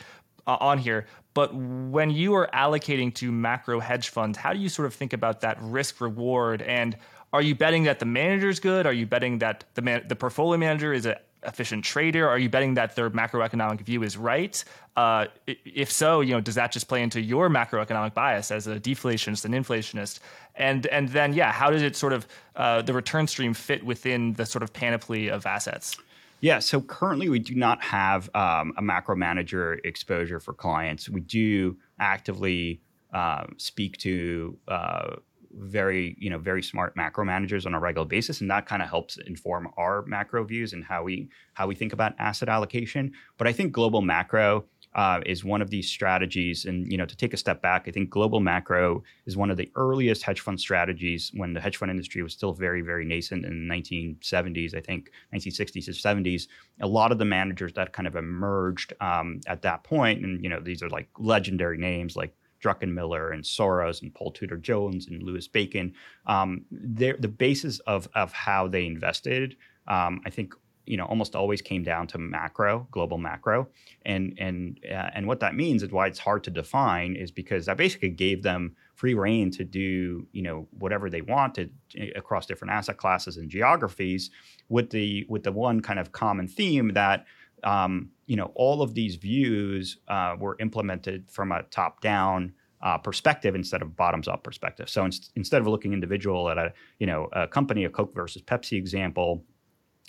[0.46, 1.06] uh, on here.
[1.32, 5.14] But when you are allocating to macro hedge funds, how do you sort of think
[5.14, 6.96] about that risk reward and
[7.32, 8.86] are you betting that the manager is good?
[8.86, 12.28] Are you betting that the man, the portfolio manager is an efficient trader?
[12.28, 14.62] Are you betting that their macroeconomic view is right?
[14.96, 18.80] Uh, if so, you know, does that just play into your macroeconomic bias as a
[18.80, 20.20] deflationist and inflationist?
[20.54, 24.34] And and then yeah, how does it sort of uh, the return stream fit within
[24.34, 25.96] the sort of panoply of assets?
[26.40, 31.08] Yeah, so currently we do not have um, a macro manager exposure for clients.
[31.08, 32.80] We do actively
[33.12, 35.16] uh, speak to uh,
[35.58, 38.88] very you know very smart macro managers on a regular basis and that kind of
[38.88, 43.46] helps inform our macro views and how we how we think about asset allocation but
[43.46, 44.64] i think global macro
[44.96, 46.64] uh, is one of these strategies.
[46.64, 49.58] And you know, to take a step back, I think global macro is one of
[49.58, 53.44] the earliest hedge fund strategies when the hedge fund industry was still very, very nascent
[53.44, 54.74] in the 1970s.
[54.74, 56.48] I think 1960s or 70s.
[56.80, 60.48] A lot of the managers that kind of emerged um, at that point, and you
[60.48, 65.22] know, these are like legendary names like Druckenmiller and Soros and Paul Tudor Jones and
[65.22, 65.94] Louis Bacon.
[66.26, 70.54] Um, the basis of of how they invested, um, I think,
[70.86, 73.68] you know almost always came down to macro global macro
[74.04, 77.66] and and uh, and what that means and why it's hard to define is because
[77.66, 82.46] that basically gave them free reign to do you know whatever they wanted eh, across
[82.46, 84.30] different asset classes and geographies
[84.68, 87.26] with the with the one kind of common theme that
[87.64, 92.52] um, you know all of these views uh, were implemented from a top down
[92.82, 94.88] uh, perspective instead of bottoms up perspective.
[94.88, 98.42] So in, instead of looking individual at a you know a company, a Coke versus
[98.42, 99.44] Pepsi example,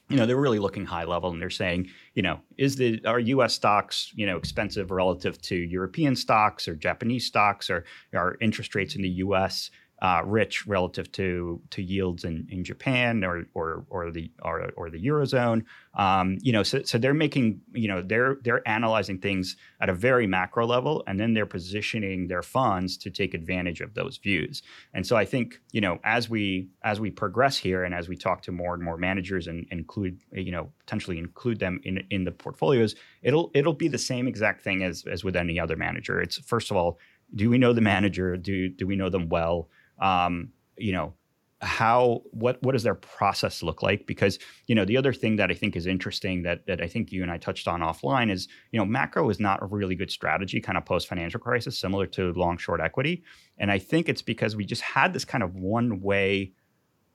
[0.10, 3.20] you know they're really looking high level and they're saying you know is the are
[3.20, 7.84] us stocks you know expensive relative to european stocks or japanese stocks or
[8.14, 9.70] are interest rates in the us
[10.00, 14.90] uh, rich relative to to yields in, in Japan or or or the or, or
[14.92, 15.64] the eurozone.
[15.96, 19.96] Um, you know, so, so they're making you know they're they're analyzing things at a
[19.96, 24.62] very macro level, and then they're positioning their funds to take advantage of those views.
[24.94, 28.16] And so I think you know as we as we progress here, and as we
[28.16, 32.24] talk to more and more managers and, include you know potentially include them in in
[32.24, 32.94] the portfolios,
[33.24, 36.22] it'll it'll be the same exact thing as as with any other manager.
[36.22, 37.00] It's first of all.
[37.36, 38.38] Do we know the manager?
[38.38, 39.68] Do do we know them well?
[40.00, 41.14] Um, you know
[41.60, 44.06] how what what does their process look like?
[44.06, 44.38] Because
[44.68, 47.24] you know the other thing that i think is interesting that that i think you
[47.24, 50.62] and i touched on offline is you know macro is not a really good strategy
[50.62, 53.24] kind of post financial crisis similar to long short equity.
[53.58, 56.54] And i think it's because we just had this kind of one way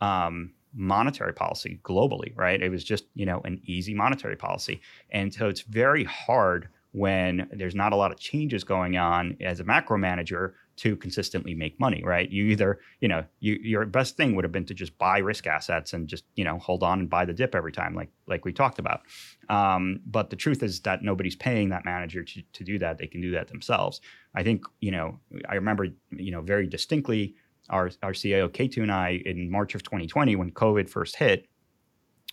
[0.00, 2.60] um, monetary policy globally right?
[2.60, 4.80] It was just you know an easy monetary policy.
[5.10, 9.60] And so it's very hard when there's not a lot of changes going on as
[9.60, 12.28] a macro manager to consistently make money, right?
[12.28, 15.46] You either, you know, you, your best thing would have been to just buy risk
[15.46, 18.44] assets and just, you know, hold on and buy the dip every time, like like
[18.44, 19.02] we talked about.
[19.48, 22.98] Um, but the truth is that nobody's paying that manager to, to do that.
[22.98, 24.00] They can do that themselves.
[24.34, 27.36] I think, you know, I remember, you know, very distinctly
[27.70, 31.46] our our CIO K2 and I in March of 2020 when COVID first hit,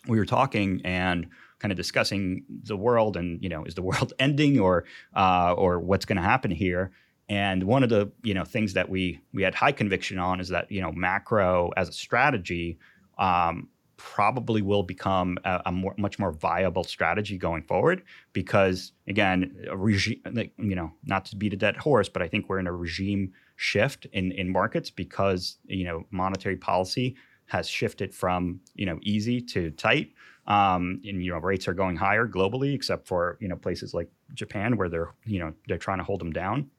[0.08, 1.28] we were talking and
[1.60, 4.86] kind of discussing the world and you know is the world ending or
[5.16, 6.92] uh, or what's going to happen here
[7.30, 10.50] and one of the you know things that we we had high conviction on is
[10.50, 12.78] that you know macro as a strategy
[13.18, 18.02] um, probably will become a, a more, much more viable strategy going forward
[18.34, 22.50] because again regime like, you know not to beat a dead horse but I think
[22.50, 27.16] we're in a regime shift in in markets because you know monetary policy
[27.46, 30.14] has shifted from you know easy to tight.
[30.48, 34.10] Um, and you know rates are going higher globally except for you know places like
[34.34, 36.72] Japan where they're you know they're trying to hold them down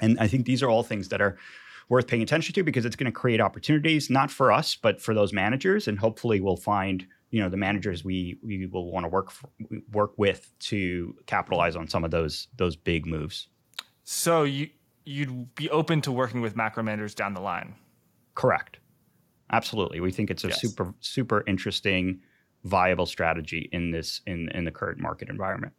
[0.00, 1.36] and I think these are all things that are
[1.88, 5.14] worth paying attention to because it's going to create opportunities, not for us, but for
[5.14, 5.86] those managers.
[5.86, 9.48] And hopefully we'll find, you know, the managers we, we will want to work, for,
[9.92, 13.48] work with to capitalize on some of those, those big moves.
[14.02, 14.68] So you,
[15.04, 17.74] you'd be open to working with macro managers down the line.
[18.34, 18.80] Correct.
[19.52, 20.00] Absolutely.
[20.00, 20.60] We think it's a yes.
[20.60, 22.20] super, super interesting,
[22.64, 25.72] viable strategy in this, in, in the current market environment.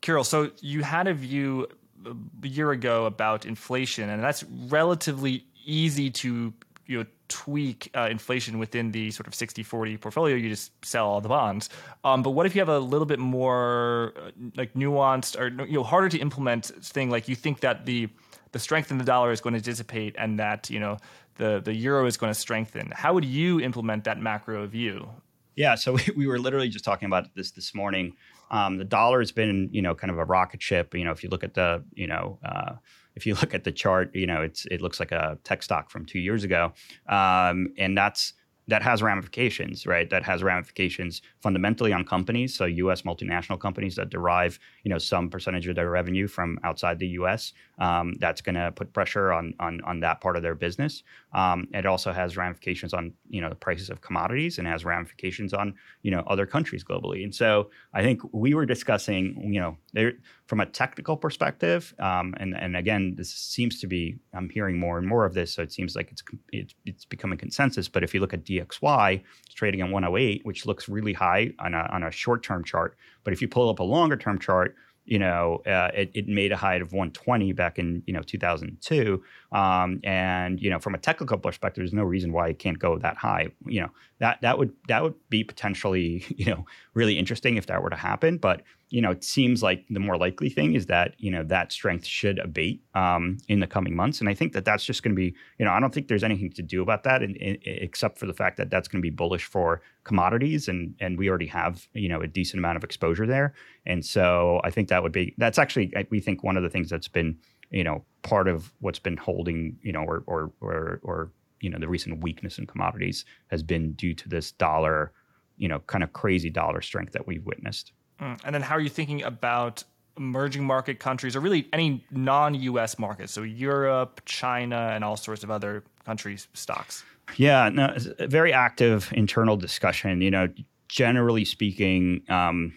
[0.00, 1.68] Kirill, so you had a view
[2.04, 6.52] a year ago about inflation, and that's relatively easy to
[6.86, 10.36] you know tweak uh, inflation within the sort of 60-40 portfolio.
[10.36, 11.68] You just sell all the bonds.
[12.04, 15.74] Um, but what if you have a little bit more uh, like nuanced or you
[15.74, 18.08] know harder to implement thing like you think that the
[18.52, 20.96] the strength in the dollar is going to dissipate and that you know
[21.36, 22.92] the the euro is going to strengthen?
[22.94, 25.08] How would you implement that macro view?
[25.56, 28.16] Yeah so we, we were literally just talking about this this morning
[28.50, 30.94] um, the dollar has been, you know, kind of a rocket ship.
[30.94, 32.72] You know, if you look at the, you know, uh,
[33.14, 35.90] if you look at the chart, you know, it's it looks like a tech stock
[35.90, 36.72] from two years ago,
[37.08, 38.34] um, and that's
[38.68, 40.10] that has ramifications, right?
[40.10, 42.54] That has ramifications fundamentally on companies.
[42.54, 43.02] So U.S.
[43.02, 47.52] multinational companies that derive, you know, some percentage of their revenue from outside the U.S.
[47.80, 51.02] Um, that's going to put pressure on, on on that part of their business.
[51.32, 55.52] Um, it also has ramifications on you know the prices of commodities and has ramifications
[55.52, 57.24] on you know other countries globally.
[57.24, 60.12] And so I think we were discussing, you know, there
[60.46, 64.98] from a technical perspective, um, and and again, this seems to be I'm hearing more
[64.98, 66.22] and more of this, so it seems like it's
[66.52, 67.88] it's, it's becoming consensus.
[67.88, 71.74] But if you look at DXY, it's trading at 108, which looks really high on
[71.74, 72.96] a on a short term chart.
[73.26, 76.52] But if you pull up a longer term chart, you know, uh, it, it, made
[76.52, 79.20] a height of 120 back in you know 2002,
[79.50, 82.98] um, and you know, from a technical perspective, there's no reason why it can't go
[82.98, 83.48] that high.
[83.66, 87.82] You know, that that would that would be potentially you know really interesting if that
[87.82, 88.38] were to happen.
[88.38, 91.72] But you know, it seems like the more likely thing is that you know that
[91.72, 95.14] strength should abate um, in the coming months, and I think that that's just going
[95.14, 97.58] to be you know I don't think there's anything to do about that, in, in,
[97.64, 101.28] except for the fact that that's going to be bullish for commodities, and and we
[101.28, 103.54] already have you know a decent amount of exposure there,
[103.86, 106.88] and so I think that would be that's actually we think one of the things
[106.88, 107.36] that's been
[107.70, 111.78] you know part of what's been holding you know or or or, or you know
[111.78, 115.12] the recent weakness in commodities has been due to this dollar
[115.56, 117.92] you know kind of crazy dollar strength that we've witnessed.
[118.20, 118.40] Mm.
[118.44, 119.84] And then how are you thinking about
[120.16, 125.50] emerging market countries or really any non-US markets, so Europe, China, and all sorts of
[125.50, 127.04] other countries' stocks?
[127.36, 130.20] Yeah, no, very active internal discussion.
[130.20, 130.48] You know,
[130.88, 132.72] generally speaking, um,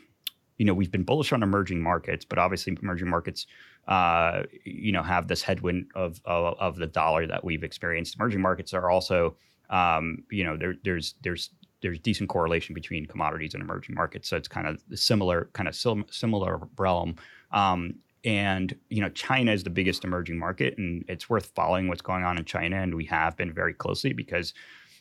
[0.58, 3.46] you know, we've been bullish on emerging markets, but obviously emerging markets,
[3.88, 8.16] uh, you know, have this headwind of, of, of the dollar that we've experienced.
[8.16, 9.36] Emerging markets are also,
[9.70, 11.52] um, you know, there, there's there's
[11.82, 14.30] there's decent correlation between commodities and emerging markets.
[14.30, 17.16] So it's kind of similar, kind of sim- similar realm.
[17.52, 22.02] Um, and you know, China is the biggest emerging market, and it's worth following what's
[22.02, 22.78] going on in China.
[22.78, 24.54] And we have been very closely because,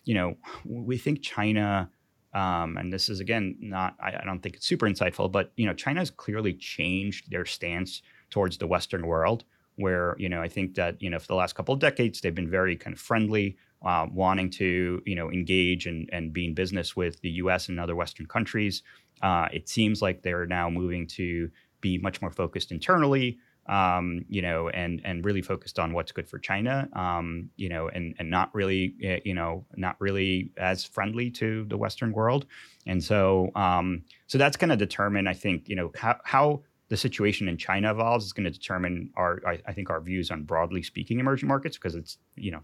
[0.05, 1.91] you know, we think China.
[2.35, 5.66] Um, and this is again not I, I, don't think it's super insightful, but you
[5.66, 9.45] know, China has clearly changed their stance towards the Western world.
[9.76, 12.35] Where you know, I think that you know, for the last couple of decades, they've
[12.35, 16.55] been very kind of friendly uh, wanting to you know engage and, and be in
[16.55, 17.68] business with the U.S.
[17.68, 18.83] and other Western countries.
[19.22, 21.51] Uh, it seems like they're now moving to
[21.81, 26.29] be much more focused internally, um, you know, and and really focused on what's good
[26.29, 30.85] for China, um, you know, and and not really, eh, you know, not really as
[30.85, 32.47] friendly to the Western world,
[32.87, 36.97] and so um, so that's going to determine, I think, you know, how how the
[36.97, 40.45] situation in China evolves is going to determine our, I, I, think, our views on
[40.45, 42.61] broadly speaking emerging markets because it's you know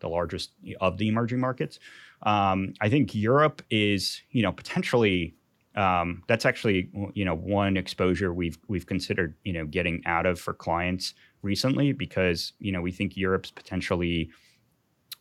[0.00, 1.78] the largest of the emerging markets.
[2.22, 5.34] Um, I think Europe is you know potentially
[5.76, 10.40] um, that's actually you know one exposure we've we've considered you know getting out of
[10.40, 14.30] for clients recently because you know we think Europe's potentially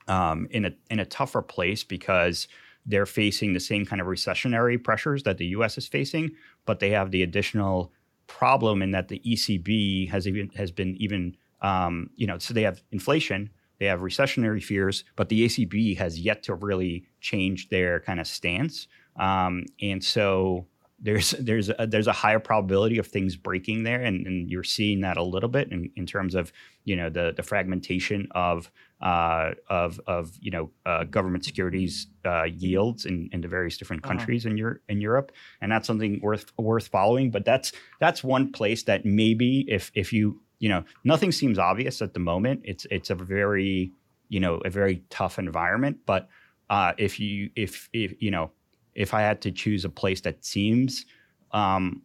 [0.08, 2.47] um, in a in a tougher place because
[2.88, 5.78] they're facing the same kind of recessionary pressures that the U.S.
[5.78, 6.32] is facing,
[6.66, 7.91] but they have the additional
[8.28, 12.63] problem in that the ECB has even has been even um, you know so they
[12.63, 13.49] have inflation,
[13.80, 18.28] they have recessionary fears, but the ECB has yet to really change their kind of
[18.28, 20.67] stance, um, and so
[21.00, 25.02] there's there's a, there's a higher probability of things breaking there, and, and you're seeing
[25.02, 26.52] that a little bit in, in terms of
[26.86, 28.72] you know the the fragmentation of
[29.02, 34.04] uh, of of you know uh, government securities uh, yields in, in the various different
[34.04, 34.16] uh-huh.
[34.16, 34.52] countries uh-huh.
[34.52, 35.32] in Europe in Europe,
[35.62, 37.30] and that's something worth worth following.
[37.30, 42.02] But that's that's one place that maybe if if you you know nothing seems obvious
[42.02, 42.62] at the moment.
[42.64, 43.91] It's it's a very
[44.30, 46.28] you know a very tough environment, but
[46.70, 48.52] uh, if you if if you know
[48.98, 51.06] if I had to choose a place that seems
[51.52, 52.02] um,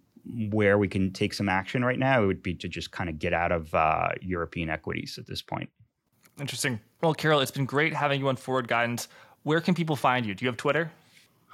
[0.50, 3.18] where we can take some action right now, it would be to just kind of
[3.18, 5.70] get out of uh, European equities at this point.
[6.38, 6.78] Interesting.
[7.02, 9.08] Well, Kirill, it's been great having you on Forward Guidance.
[9.42, 10.34] Where can people find you?
[10.34, 10.92] Do you have Twitter?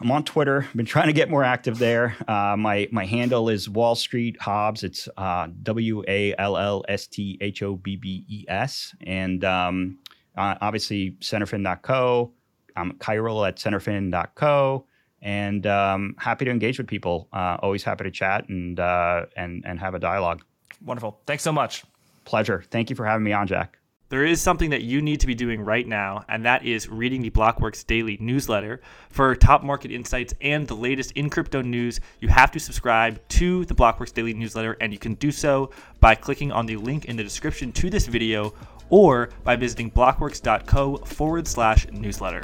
[0.01, 0.67] I'm on Twitter.
[0.69, 2.17] I've been trying to get more active there.
[2.29, 4.85] Uh, my my handle is Wall Street Hobbes.
[4.85, 9.45] It's uh, W A L L S T H O B B E S, and
[9.45, 9.99] um,
[10.37, 12.33] uh, obviously centerfin.co.
[12.77, 14.87] I'm Kirill at centerfin.co
[15.23, 17.29] and um, happy to engage with people.
[17.33, 20.43] Uh, always happy to chat and uh, and and have a dialogue.
[20.85, 21.21] Wonderful.
[21.27, 21.85] Thanks so much.
[22.25, 22.65] Pleasure.
[22.71, 23.79] Thank you for having me on, Jack.
[24.11, 27.21] There is something that you need to be doing right now, and that is reading
[27.21, 28.81] the Blockworks daily newsletter.
[29.11, 33.67] For top market insights and the latest in crypto news, you have to subscribe to
[33.67, 37.17] the Blockworks daily newsletter, and you can do so by clicking on the link in
[37.17, 38.55] the description to this video
[38.89, 42.43] or by visiting blockworks.co forward slash newsletter.